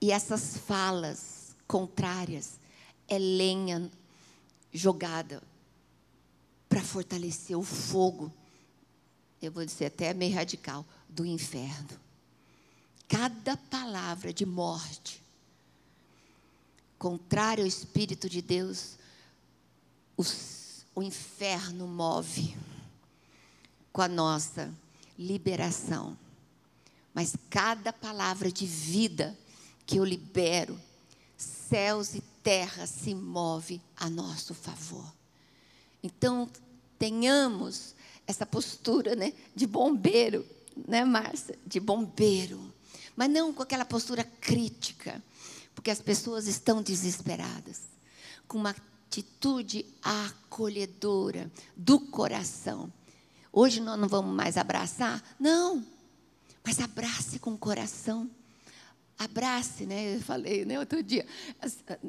e 0.00 0.10
essas 0.10 0.56
falas 0.56 1.56
contrárias 1.66 2.58
é 3.08 3.18
lenha 3.18 3.90
jogada 4.72 5.42
para 6.68 6.82
fortalecer 6.82 7.56
o 7.56 7.62
fogo, 7.62 8.32
eu 9.40 9.50
vou 9.50 9.64
dizer 9.64 9.86
até 9.86 10.12
meio 10.12 10.34
radical, 10.34 10.84
do 11.08 11.24
inferno. 11.24 11.98
Cada 13.08 13.56
palavra 13.56 14.32
de 14.32 14.44
morte, 14.44 15.22
contrária 16.98 17.62
ao 17.62 17.68
Espírito 17.68 18.28
de 18.28 18.40
Deus, 18.40 18.96
os, 20.16 20.84
o 20.94 21.02
inferno 21.02 21.86
move 21.86 22.56
com 23.92 24.02
a 24.02 24.08
nossa 24.08 24.72
liberação. 25.18 26.16
Mas 27.14 27.34
cada 27.48 27.92
palavra 27.92 28.50
de 28.50 28.66
vida 28.66 29.36
que 29.86 29.98
eu 29.98 30.04
libero, 30.04 30.78
céus 31.36 32.14
e 32.14 32.20
terra 32.42 32.86
se 32.86 33.14
movem 33.14 33.80
a 33.96 34.10
nosso 34.10 34.54
favor. 34.54 35.12
Então, 36.02 36.48
tenhamos 36.98 37.94
essa 38.26 38.44
postura 38.44 39.14
né, 39.14 39.32
de 39.54 39.66
bombeiro, 39.66 40.46
né, 40.86 41.04
Márcia? 41.04 41.58
De 41.66 41.80
bombeiro. 41.80 42.72
Mas 43.16 43.30
não 43.30 43.52
com 43.52 43.62
aquela 43.62 43.84
postura 43.84 44.24
crítica, 44.24 45.22
porque 45.76 45.92
as 45.92 46.00
pessoas 46.00 46.48
estão 46.48 46.82
desesperadas. 46.82 47.82
Com 48.48 48.58
uma 48.58 48.74
atitude 49.08 49.86
acolhedora 50.02 51.52
do 51.76 52.00
coração. 52.00 52.92
Hoje 53.52 53.80
nós 53.80 53.96
não 53.96 54.08
vamos 54.08 54.34
mais 54.34 54.56
abraçar? 54.56 55.22
Não. 55.38 55.86
Mas 56.64 56.80
abrace 56.80 57.38
com 57.38 57.52
o 57.52 57.58
coração 57.58 58.28
abrace, 59.18 59.86
né? 59.86 60.16
Eu 60.16 60.20
falei, 60.20 60.64
né? 60.64 60.78
Outro 60.78 61.02
dia, 61.02 61.26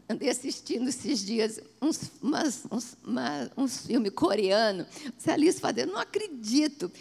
andei 0.10 0.30
assistindo 0.30 0.90
esses 0.90 1.26
dias 1.26 1.60
uns, 1.82 2.12
umas, 2.22 2.64
uns, 2.70 2.98
uma, 3.04 3.50
uns 3.56 3.86
filmes 3.86 4.12
coreanos. 4.14 4.88
Alice 5.26 5.60
fazendo, 5.60 5.94
não 5.94 6.00
acredito. 6.00 6.92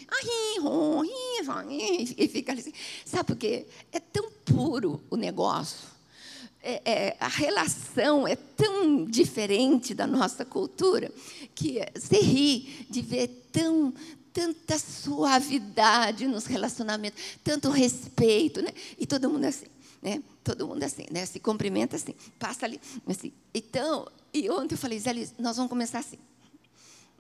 E 2.17 2.29
fica 2.29 2.53
assim. 2.53 2.73
Sabe 3.05 3.25
por 3.25 3.37
quê? 3.37 3.67
É 3.93 3.99
tão 3.99 4.31
puro 4.45 5.03
o 5.11 5.17
negócio. 5.17 5.96
É, 6.69 6.83
é, 6.85 7.17
a 7.21 7.29
relação 7.29 8.27
é 8.27 8.35
tão 8.35 9.05
diferente 9.05 9.95
da 9.95 10.05
nossa 10.05 10.45
cultura 10.45 11.13
que 11.55 11.79
se 11.95 12.19
ri 12.19 12.87
de 12.91 13.03
ver 13.03 13.29
tão, 13.53 13.95
tanta 14.33 14.77
suavidade 14.77 16.27
nos 16.27 16.47
relacionamentos, 16.47 17.23
tanto 17.45 17.71
respeito, 17.71 18.61
né? 18.61 18.71
E 18.99 19.07
todo 19.07 19.31
mundo 19.31 19.45
assim 19.45 19.67
né? 20.03 20.23
Todo 20.45 20.69
mundo 20.69 20.83
assim, 20.83 21.07
né? 21.11 21.27
Se 21.27 21.41
cumprimenta 21.41 21.97
assim, 21.97 22.15
passa 22.39 22.67
ali, 22.67 22.81
assim. 23.09 23.33
Então, 23.53 24.09
e 24.33 24.49
ontem 24.51 24.75
eu 24.75 24.79
falei, 24.79 24.99
Zé 24.99 25.13
nós 25.39 25.57
vamos 25.57 25.71
começar 25.71 25.99
assim. 25.99 26.19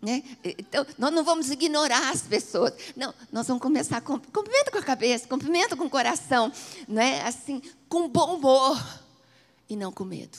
Né? 0.00 0.22
Então, 0.44 0.86
nós 0.98 1.12
não 1.12 1.24
vamos 1.24 1.50
ignorar 1.50 2.10
as 2.10 2.22
pessoas. 2.22 2.74
Não, 2.94 3.14
nós 3.32 3.46
vamos 3.48 3.62
começar 3.62 4.00
com 4.02 4.20
cumprimento 4.20 4.70
com 4.70 4.78
a 4.78 4.82
cabeça, 4.82 5.26
cumprimento 5.26 5.76
com 5.76 5.86
o 5.86 5.90
coração, 5.90 6.52
né? 6.86 7.22
Assim, 7.22 7.62
com 7.88 8.08
bom 8.08 8.36
humor 8.36 8.76
e 9.68 9.76
não 9.76 9.92
com 9.92 10.04
medo. 10.04 10.38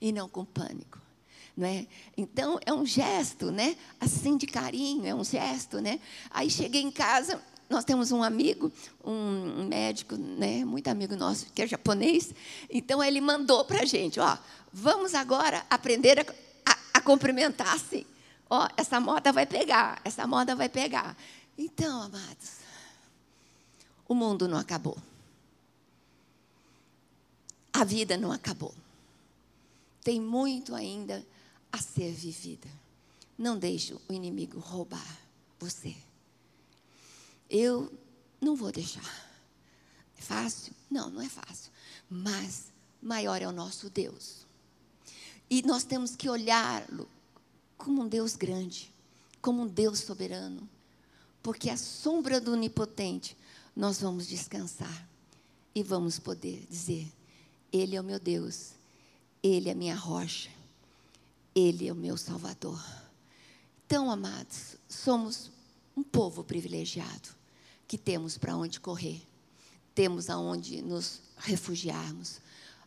E 0.00 0.12
não 0.12 0.28
com 0.28 0.44
pânico. 0.44 1.00
É? 1.62 1.86
Então, 2.16 2.58
é 2.64 2.72
um 2.72 2.86
gesto, 2.86 3.50
né? 3.50 3.76
Assim 4.00 4.36
de 4.36 4.46
carinho, 4.46 5.04
é 5.04 5.14
um 5.14 5.22
gesto, 5.22 5.78
né? 5.78 6.00
Aí 6.30 6.48
cheguei 6.48 6.80
em 6.80 6.90
casa, 6.90 7.42
nós 7.70 7.84
temos 7.84 8.10
um 8.10 8.22
amigo, 8.22 8.72
um 9.04 9.64
médico, 9.68 10.16
né, 10.16 10.64
muito 10.64 10.88
amigo 10.88 11.14
nosso, 11.14 11.46
que 11.54 11.62
é 11.62 11.66
japonês. 11.68 12.34
Então 12.68 13.02
ele 13.02 13.20
mandou 13.20 13.64
para 13.64 13.82
a 13.82 13.84
gente, 13.84 14.18
ó, 14.18 14.36
vamos 14.72 15.14
agora 15.14 15.64
aprender 15.70 16.18
a, 16.18 16.72
a, 16.72 16.76
a 16.94 17.00
cumprimentar 17.00 17.72
assim. 17.72 18.04
Ó, 18.48 18.68
essa 18.76 18.98
moda 18.98 19.32
vai 19.32 19.46
pegar, 19.46 20.00
essa 20.04 20.26
moda 20.26 20.56
vai 20.56 20.68
pegar. 20.68 21.16
Então, 21.56 22.02
amados, 22.02 22.58
o 24.08 24.14
mundo 24.14 24.48
não 24.48 24.58
acabou. 24.58 24.98
A 27.72 27.84
vida 27.84 28.16
não 28.16 28.32
acabou. 28.32 28.74
Tem 30.02 30.20
muito 30.20 30.74
ainda 30.74 31.24
a 31.70 31.78
ser 31.78 32.12
vivida. 32.12 32.68
Não 33.38 33.58
deixe 33.58 33.94
o 33.94 34.12
inimigo 34.12 34.58
roubar 34.58 35.18
você. 35.58 35.94
Eu 37.48 37.92
não 38.40 38.56
vou 38.56 38.72
deixar. 38.72 39.30
É 40.18 40.22
fácil? 40.22 40.72
Não, 40.90 41.10
não 41.10 41.22
é 41.22 41.28
fácil. 41.28 41.70
Mas 42.08 42.72
maior 43.02 43.40
é 43.40 43.46
o 43.46 43.52
nosso 43.52 43.88
Deus. 43.90 44.46
E 45.48 45.62
nós 45.62 45.84
temos 45.84 46.14
que 46.14 46.28
olhá-lo 46.28 47.08
como 47.76 48.02
um 48.02 48.08
Deus 48.08 48.36
grande, 48.36 48.92
como 49.40 49.62
um 49.62 49.66
Deus 49.66 50.00
soberano. 50.00 50.68
Porque 51.42 51.70
a 51.70 51.76
sombra 51.76 52.40
do 52.40 52.52
onipotente 52.52 53.36
nós 53.74 54.00
vamos 54.00 54.26
descansar 54.26 55.08
e 55.74 55.82
vamos 55.82 56.18
poder 56.18 56.66
dizer: 56.70 57.10
Ele 57.72 57.96
é 57.96 58.00
o 58.00 58.04
meu 58.04 58.18
Deus, 58.18 58.72
Ele 59.42 59.68
é 59.68 59.72
a 59.72 59.74
minha 59.74 59.94
rocha, 59.94 60.50
Ele 61.54 61.88
é 61.88 61.92
o 61.92 61.96
meu 61.96 62.16
Salvador. 62.16 62.82
Então, 63.86 64.10
amados, 64.10 64.76
somos 64.88 65.50
um 65.96 66.02
povo 66.02 66.44
privilegiado 66.44 67.28
que 67.86 67.98
temos 67.98 68.38
para 68.38 68.56
onde 68.56 68.78
correr, 68.78 69.20
temos 69.94 70.30
aonde 70.30 70.80
nos 70.80 71.20
refugiarmos, 71.36 72.40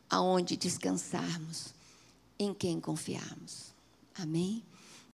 aonde 0.10 0.56
descansarmos, 0.56 1.74
em 2.40 2.54
quem 2.54 2.80
confiarmos. 2.80 3.74
Amém? 4.16 4.64